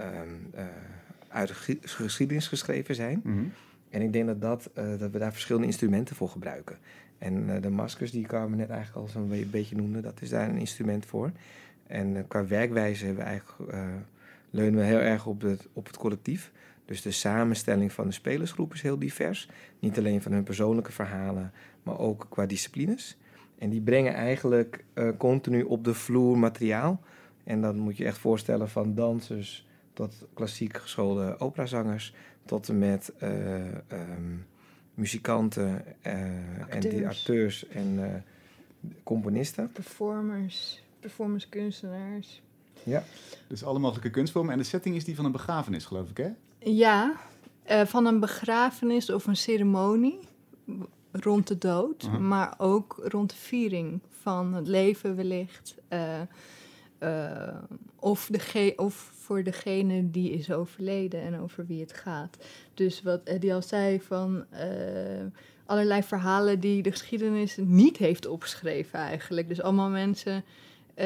[0.00, 0.64] um, uh,
[1.28, 3.20] uit de geschiedenis geschreven zijn.
[3.24, 3.44] Mhm.
[3.90, 6.78] En ik denk dat, dat, eh, dat we daar verschillende instrumenten voor gebruiken.
[7.18, 10.58] En de maskers die Carmen net eigenlijk al zo'n beetje noemde, dat is daar een
[10.58, 11.32] instrument voor.
[11.86, 13.72] En qua werkwijze hebben we eigenlijk,
[14.50, 16.52] leunen we heel erg op het, op het collectief.
[16.84, 19.48] Dus de samenstelling van de spelersgroep is heel divers.
[19.78, 23.16] Niet alleen van hun persoonlijke verhalen, maar ook qua disciplines.
[23.58, 24.84] En die brengen eigenlijk
[25.16, 27.00] continu op de vloer materiaal.
[27.44, 33.12] En dan moet je echt voorstellen van dansers tot klassiek geschoolde operazangers, tot en met
[33.22, 33.54] uh,
[33.92, 34.46] um,
[34.94, 36.12] muzikanten uh,
[36.74, 38.04] en die acteurs en uh,
[39.02, 39.72] componisten.
[39.72, 42.42] Performers, performancekunstenaars.
[42.82, 43.04] Ja.
[43.46, 44.52] Dus alle mogelijke kunstvormen.
[44.52, 46.30] En de setting is die van een begrafenis, geloof ik, hè?
[46.58, 47.16] Ja,
[47.84, 50.18] van een begrafenis of een ceremonie
[51.12, 52.18] rond de dood, -huh.
[52.18, 55.74] maar ook rond de viering van het leven wellicht.
[55.88, 56.20] Uh,
[57.98, 62.36] of, de of voor degene die is overleden en over wie het gaat.
[62.74, 64.60] Dus wat Eddie al zei van uh,
[65.66, 69.48] allerlei verhalen die de geschiedenis niet heeft opgeschreven eigenlijk.
[69.48, 70.44] Dus allemaal mensen
[70.96, 71.04] uh,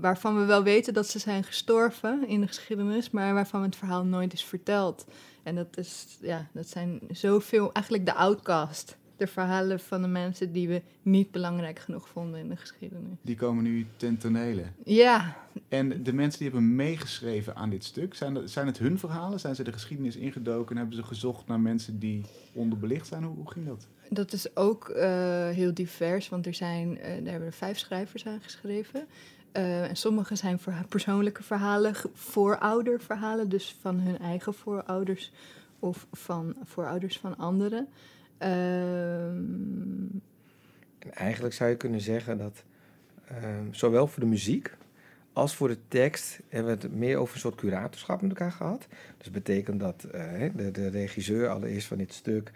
[0.00, 4.04] waarvan we wel weten dat ze zijn gestorven in de geschiedenis, maar waarvan het verhaal
[4.04, 5.06] nooit is verteld.
[5.42, 10.52] En dat, is, ja, dat zijn zoveel, eigenlijk de outcast de verhalen van de mensen
[10.52, 13.18] die we niet belangrijk genoeg vonden in de geschiedenis.
[13.22, 14.62] Die komen nu ten tonele.
[14.84, 15.36] Ja.
[15.68, 19.40] En de mensen die hebben meegeschreven aan dit stuk, zijn, dat, zijn het hun verhalen?
[19.40, 23.24] Zijn ze de geschiedenis ingedoken en hebben ze gezocht naar mensen die onderbelicht zijn?
[23.24, 23.86] Hoe, hoe ging dat?
[24.08, 28.26] Dat is ook uh, heel divers, want er zijn, uh, daar hebben er vijf schrijvers
[28.26, 29.06] aan geschreven.
[29.52, 30.58] Uh, en sommige zijn
[30.88, 35.32] persoonlijke verhalen, voorouderverhalen, dus van hun eigen voorouders
[35.78, 37.88] of van voorouders van anderen.
[38.38, 40.22] Um...
[40.98, 42.64] En eigenlijk zou je kunnen zeggen dat
[43.44, 44.76] um, zowel voor de muziek
[45.32, 48.86] als voor de tekst hebben we het meer over een soort curatorschap met elkaar gehad.
[49.18, 50.22] Dus betekent dat uh,
[50.54, 52.52] de, de, regisseur allereerst van dit stuk,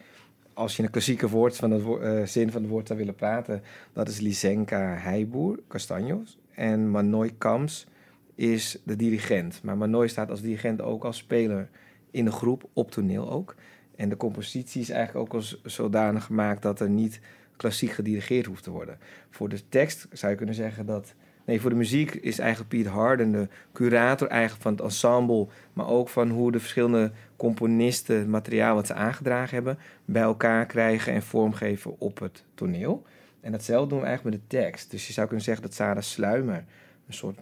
[0.55, 3.15] als je een klassieke woord van het wo uh, zin van het woord zou willen
[3.15, 3.63] praten,
[3.93, 6.39] dat is Lysenka Heijboer, Castanjos.
[6.55, 7.87] En Manoy Kams
[8.35, 9.63] is de dirigent.
[9.63, 11.69] Maar Manoy staat als dirigent ook als speler
[12.11, 13.55] in de groep, op toneel ook.
[14.01, 17.21] En de compositie is eigenlijk ook als zodanig gemaakt dat er niet
[17.57, 18.99] klassiek gedirigeerd hoeft te worden.
[19.31, 21.15] Voor de tekst zou je kunnen zeggen dat.
[21.45, 25.89] Nee, voor de muziek is eigenlijk Piet Harden de curator eigenlijk van het ensemble, maar
[25.89, 31.13] ook van hoe de verschillende componisten het materiaal wat ze aangedragen hebben bij elkaar krijgen
[31.13, 33.07] en vormgeven op het toneel.
[33.41, 34.91] En datzelfde doen we eigenlijk met de tekst.
[34.91, 36.65] Dus je zou kunnen zeggen dat Sarah Sluimer
[37.07, 37.39] een soort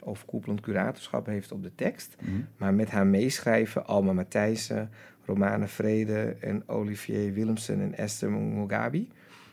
[0.00, 2.16] overkoepelend curatorschap heeft op de tekst.
[2.20, 2.46] Mm -hmm.
[2.56, 4.90] Maar met haar meeschrijven Alma Matthijssen,
[5.30, 9.08] Romane Vrede en Olivier Willemsen en Esther Mugabi.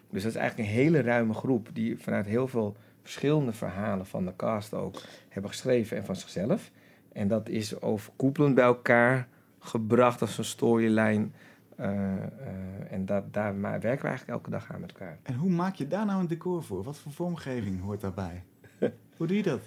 [0.10, 4.26] Dus dat is eigenlijk een hele ruime groep die vanuit heel veel verschillende verhalen van
[4.26, 6.72] de cast ook hebben geschreven en van zichzelf.
[7.12, 9.28] En dat is overkoepelend bij elkaar
[9.60, 11.28] gebracht als een storyline.
[11.80, 15.18] Uh, uh, en dat, daar werken we eigenlijk elke dag aan met elkaar.
[15.24, 16.84] En hoe maak je daar nou een decor voor?
[16.84, 18.44] Wat voor vormgeving hoort daarbij?
[19.18, 19.62] hoe doe je dat?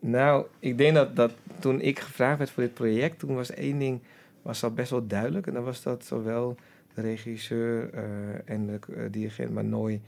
[0.00, 3.78] Nou, ik denk dat, dat toen ik gevraagd werd voor dit project, toen was één
[3.78, 4.00] ding
[4.44, 5.46] was al best wel duidelijk.
[5.46, 6.56] En dan was dat zowel
[6.94, 8.00] de regisseur uh,
[8.44, 10.00] en de uh, dirigent Manoy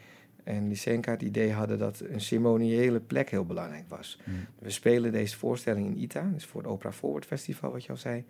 [0.45, 4.19] en Lysenka het idee hadden dat een ceremoniële plek heel belangrijk was.
[4.25, 4.35] Mm.
[4.59, 7.97] We spelen deze voorstelling in ITA, dus voor het Opera Forward Festival, wat je al
[7.97, 8.25] zei.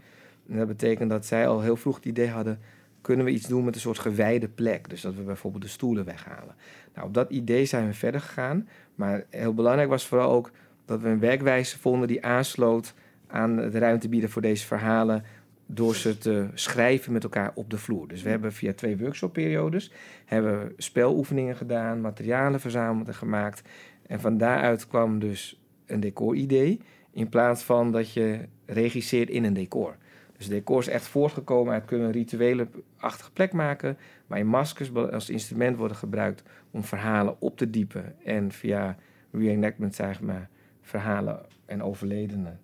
[0.49, 2.59] En dat betekent dat zij al heel vroeg het idee hadden,
[3.01, 4.89] kunnen we iets doen met een soort gewijde plek?
[4.89, 6.55] Dus dat we bijvoorbeeld de stoelen weghalen.
[6.95, 8.69] Nou, op dat idee zijn we verder gegaan.
[8.95, 10.51] Maar heel belangrijk was vooral ook
[10.85, 12.95] dat we een werkwijze vonden die aansloot
[13.27, 15.25] aan het ruimte bieden voor deze verhalen
[15.67, 18.09] door ze te schrijven met elkaar op de vloer.
[18.09, 19.93] Dus we hebben via twee workshopperiodes
[20.25, 23.63] hebben speloefeningen gedaan, materialen verzameld en gemaakt.
[24.07, 29.55] En van daaruit kwam dus een decoridee, in plaats van dat je regisseert in een
[29.55, 29.97] decor.
[30.37, 33.97] Dus decor is echt voortgekomen uit kunnen een rituele-achtige plek maken,
[34.27, 38.97] waarin maskers als instrument worden gebruikt om verhalen op te diepen en via
[39.31, 40.49] reenactment, zeg maar,
[40.81, 42.61] verhalen en overledenen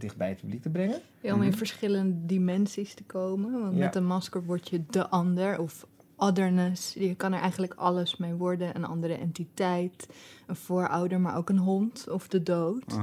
[0.00, 1.00] dicht bij het publiek te brengen.
[1.20, 3.60] Ja, om in verschillende dimensies te komen.
[3.60, 3.84] Want Ja.
[3.84, 5.86] met een masker word je de ander of
[6.16, 6.94] otherness.
[6.94, 8.76] Je kan er eigenlijk alles mee worden.
[8.76, 10.08] Een andere entiteit,
[10.46, 12.98] een voorouder, maar ook een hond of de dood.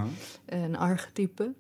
[0.46, 1.54] Een archetype.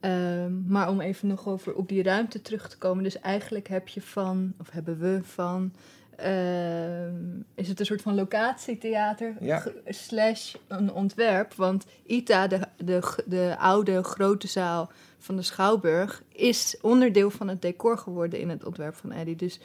[0.00, 3.04] Ehm, maar om even nog over op die ruimte terug te komen.
[3.04, 5.72] Dus eigenlijk heb je van, of hebben we van...
[6.16, 7.14] ehm,
[7.54, 9.62] is het een soort van locatietheater Ja.
[9.86, 11.54] slash een ontwerp?
[11.54, 17.62] Want ITA, de, de, de oude grote zaal van de Schouwburg, is onderdeel van het
[17.62, 19.36] decor geworden in het ontwerp van Eddie.
[19.36, 19.60] Dus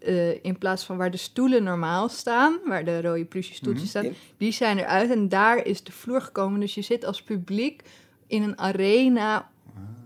[0.00, 4.06] eh, in plaats van waar de stoelen normaal staan, waar de rode pluche stoeltjes staan,
[4.36, 6.60] die zijn eruit en daar is de vloer gekomen.
[6.60, 7.82] Dus je zit als publiek
[8.26, 9.50] in een arena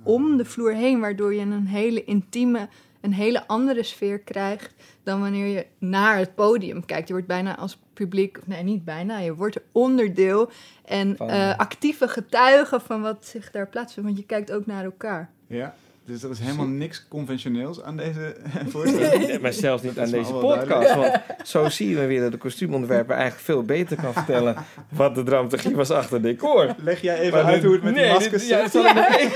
[0.03, 2.69] om de vloer heen, waardoor je een hele intieme
[3.07, 7.07] een hele andere sfeer krijgt dan wanneer je naar het podium kijkt.
[7.09, 10.51] Je wordt bijna als publiek, nee niet bijna, je wordt onderdeel
[10.85, 14.09] en Van- eh, actieve getuige van wat zich daar plaatsvindt.
[14.09, 15.31] Want je kijkt ook naar elkaar.
[15.47, 18.37] Ja, dus er is helemaal niks conventioneels aan deze
[18.73, 19.27] voorstelling.
[19.27, 20.95] Nee, maar zelfs niet Dat aan deze podcast.
[20.95, 24.57] Want zo zie je weer dat de kostuumontwerper eigenlijk veel beter kan vertellen
[24.89, 26.75] wat de dramaturgie was achter het decor.
[26.79, 29.09] Leg jij even Maar uit dit- hoe het met nee, die maskers dit- ja,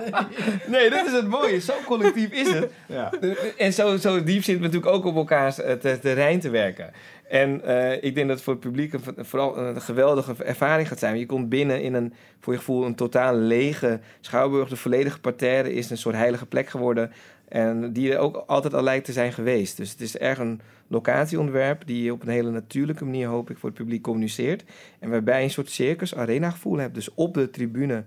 [0.66, 1.60] Nee, dat is het mooie.
[1.60, 2.70] Zo collectief is het.
[2.86, 3.12] Ja.
[3.56, 6.90] En zo, zo diep zit het natuurlijk ook op elkaars eh, te- terrein te werken.
[7.28, 10.98] En eh, ik denk dat het voor het publiek een, vooral een geweldige ervaring gaat
[10.98, 11.18] zijn.
[11.18, 14.68] Je komt binnen in een, voor je gevoel, een totaal lege schouwburg.
[14.68, 17.12] De volledige parterre is een soort heilige plek geworden.
[17.48, 19.76] En die er ook altijd al lijkt te zijn geweest.
[19.76, 23.58] Dus het is erg een locatieontwerp die je op een hele natuurlijke manier, hoop ik,
[23.58, 24.64] voor het publiek communiceert.
[24.98, 26.94] En waarbij je een soort circus arena gevoel hebt.
[26.94, 28.04] Dus op de tribune,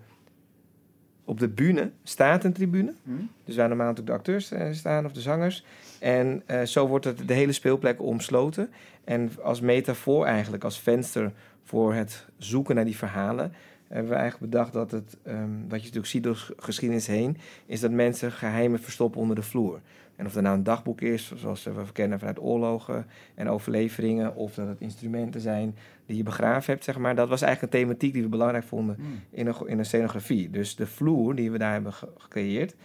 [1.26, 2.94] op de bühne staat een tribune.
[3.04, 3.12] Hm?
[3.46, 5.66] Dus waar normaal natuurlijk de acteurs eh, staan of de zangers.
[6.00, 8.70] En eh, zo wordt het, de hele speelplek omsloten.
[9.04, 11.32] En als metafoor eigenlijk, als venster
[11.64, 13.54] voor het zoeken naar die verhalen...
[13.88, 17.38] hebben we eigenlijk bedacht dat het, ehm, wat je natuurlijk ziet door ges- geschiedenis heen...
[17.66, 19.80] is dat mensen geheimen verstoppen onder de vloer.
[20.16, 23.06] En of dat nou een dagboek is, zoals we kennen vanuit oorlogen
[23.36, 24.36] en overleveringen...
[24.36, 27.16] of dat het instrumenten zijn die je begraven hebt, zeg maar.
[27.16, 29.02] Dat was eigenlijk een thematiek die we belangrijk vonden Hm.
[29.30, 30.50] in een, in een scenografie.
[30.50, 32.76] Dus de vloer die we daar hebben ge- gecreëerd,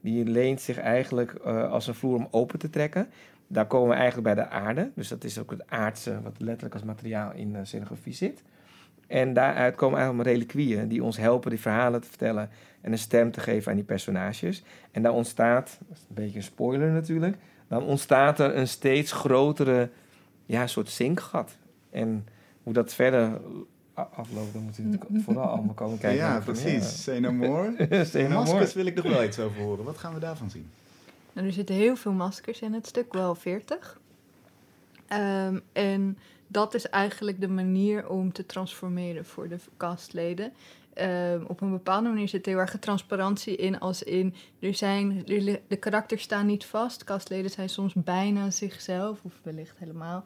[0.00, 3.08] die leent zich eigenlijk eh, als een vloer om open te trekken.
[3.46, 4.90] Daar komen we eigenlijk bij de aarde.
[4.94, 8.42] Dus dat is ook het aardse, wat letterlijk als materiaal in de scenografie zit.
[9.08, 12.50] En daaruit komen eigenlijk reliquieën die ons helpen die verhalen te vertellen
[12.80, 14.62] en een stem te geven aan die personages.
[14.90, 17.36] En daar ontstaat, dat is een beetje een spoiler natuurlijk,
[17.68, 19.90] dan ontstaat er een steeds grotere
[20.46, 21.56] ja, soort zinkgat.
[21.90, 22.26] En
[22.62, 23.40] hoe dat verder
[23.94, 26.24] afloopt, dan moeten we natuurlijk vooral allemaal komen kijken.
[26.24, 27.02] ja, precies.
[27.02, 27.88] Say no more.
[28.10, 29.84] Say no maskers wil ik nog wel iets over horen.
[29.84, 30.70] Wat gaan we daarvan zien?
[31.32, 34.00] Nou, er zitten heel veel maskers in het stuk, wel 40.
[35.06, 36.18] Ehm, en
[36.48, 40.52] dat is eigenlijk de manier om te transformeren voor de castleden.
[40.94, 45.22] Ehm, op een bepaalde manier zit heel erg transparantie in, als in er zijn,
[45.68, 47.04] de karakters staan niet vast.
[47.04, 50.24] Castleden zijn soms bijna zichzelf, of wellicht helemaal.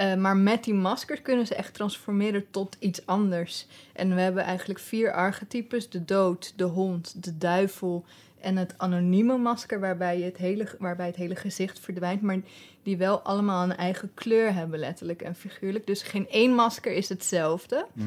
[0.00, 3.66] Eh, maar met die maskers kunnen ze echt transformeren tot iets anders.
[3.92, 8.04] En we hebben eigenlijk vier archetypes: de dood, de hond, de duivel
[8.40, 12.38] en het anonieme masker, waarbij, het hele, waarbij het hele gezicht verdwijnt, maar
[12.82, 15.86] die wel allemaal een eigen kleur hebben, letterlijk en figuurlijk.
[15.86, 17.86] Dus geen één masker is hetzelfde.
[17.92, 18.02] Hm?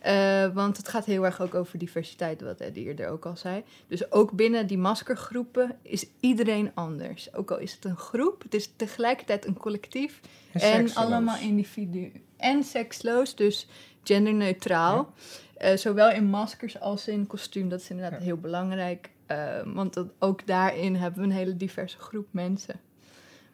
[0.00, 3.62] Eh, want het gaat heel erg ook over diversiteit, wat Eddie eerder ook al zei.
[3.88, 7.34] Dus ook binnen die maskergroepen is iedereen anders.
[7.34, 10.20] Ook al is het een groep, het is tegelijkertijd een collectief
[10.52, 10.94] en, seksloos.
[11.04, 12.12] allemaal individu.
[12.36, 13.68] En seksloos, dus
[14.02, 15.12] genderneutraal.
[15.56, 18.24] Eh, zowel in maskers als in kostuum, dat is inderdaad Ja.
[18.24, 19.10] heel belangrijk.
[19.26, 22.80] Eh, want dat, ook daarin hebben we een hele diverse groep mensen.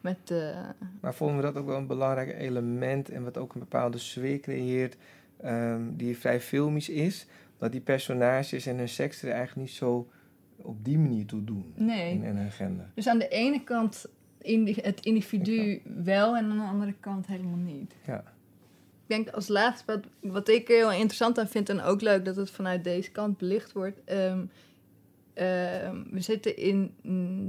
[0.01, 0.33] Met,
[1.01, 4.39] Maar vonden we dat ook wel een belangrijk element en wat ook een bepaalde sfeer
[4.39, 4.95] creëert,
[5.41, 7.27] ehm, die vrij filmisch is,
[7.57, 10.09] dat die personages en hun seks er eigenlijk niet zo
[10.55, 12.13] op die manier toe doen nee.
[12.13, 12.91] in, in hun gender.
[12.95, 14.05] Dus aan de ene kant
[14.41, 17.95] indi- het individu wel en aan de andere kant helemaal niet.
[18.05, 18.23] Ja.
[19.07, 22.35] Ik denk als laatste, wat, wat ik heel interessant aan vind en ook leuk dat
[22.35, 24.03] het vanuit deze kant belicht wordt.
[24.05, 24.45] ehm,
[25.33, 26.93] ehm, we zitten in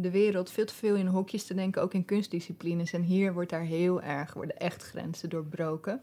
[0.00, 2.92] de wereld veel te veel in hokjes te denken, ook in kunstdisciplines.
[2.92, 6.00] En hier wordt daar heel erg, worden echt grenzen doorbroken.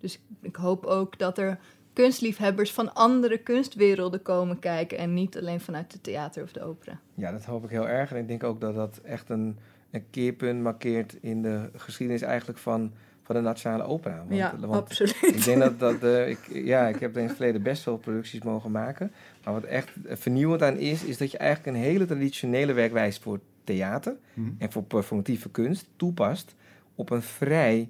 [0.00, 1.58] Dus ik hoop ook dat er
[1.92, 7.00] kunstliefhebbers van andere kunstwerelden komen kijken en niet alleen vanuit het theater of de opera.
[7.14, 8.12] ja, dat hoop ik heel erg.
[8.12, 9.58] En ik denk ook dat dat echt een,
[9.90, 12.92] een keerpunt markeert in de geschiedenis eigenlijk van,
[13.22, 14.24] van de Nationale Opera.
[14.28, 15.22] Want, want absoluut.
[15.22, 18.42] Ik denk dat, dat eh, ik, ja, ik heb in het verleden best wel producties
[18.42, 19.12] mogen maken.
[19.44, 23.40] Maar wat echt vernieuwend aan is, is dat je eigenlijk een hele traditionele werkwijze voor
[23.64, 24.40] theater Hm?
[24.58, 26.54] en voor performatieve kunst toepast
[26.94, 27.88] op een vrij,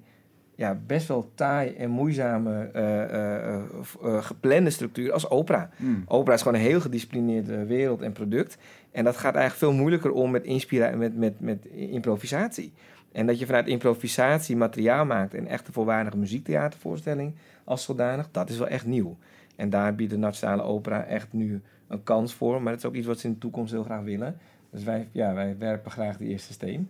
[0.55, 3.55] ja, best wel taai en moeizame eh, eh,
[4.03, 5.69] eh, geplande structuur als opera.
[5.77, 5.85] Hm.
[6.05, 8.57] Opera is gewoon een heel gedisciplineerde wereld en product.
[8.91, 12.73] En dat gaat eigenlijk veel moeilijker om met, inspira met, met, met improvisatie.
[13.11, 18.49] En dat je vanuit improvisatie materiaal maakt en echt een volwaardige muziektheatervoorstelling als zodanig, dat
[18.49, 19.17] is wel echt nieuw.
[19.55, 22.61] En daar biedt de Nationale Opera echt nu een kans voor.
[22.61, 24.37] Maar dat is ook iets wat ze in de toekomst heel graag willen.
[24.69, 26.89] Dus wij, ja, wij werpen graag de eerste steen.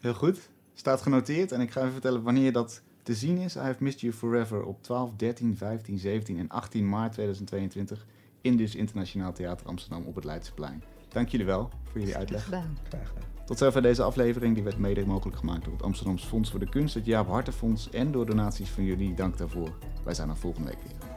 [0.00, 0.50] Heel goed.
[0.74, 1.52] Staat genoteerd.
[1.52, 3.56] En ik ga even vertellen wanneer dat te zien is.
[3.56, 8.06] I Have Missed You Forever op 12, 13, 15, 17 en 18 maart 2022
[8.40, 10.82] in dus Internationaal Theater Amsterdam op het Leidseplein.
[11.08, 12.44] Dank jullie wel voor jullie uitleg.
[12.44, 13.06] Graag gedaan.
[13.46, 14.54] Tot zover deze aflevering.
[14.54, 17.90] Die werd mede mogelijk gemaakt door het Amsterdamse Fonds voor de Kunst, het Jaap Hartenfonds
[17.90, 19.14] en door donaties van jullie.
[19.14, 19.78] Dank daarvoor.
[20.04, 21.07] Wij zijn er volgende week weer.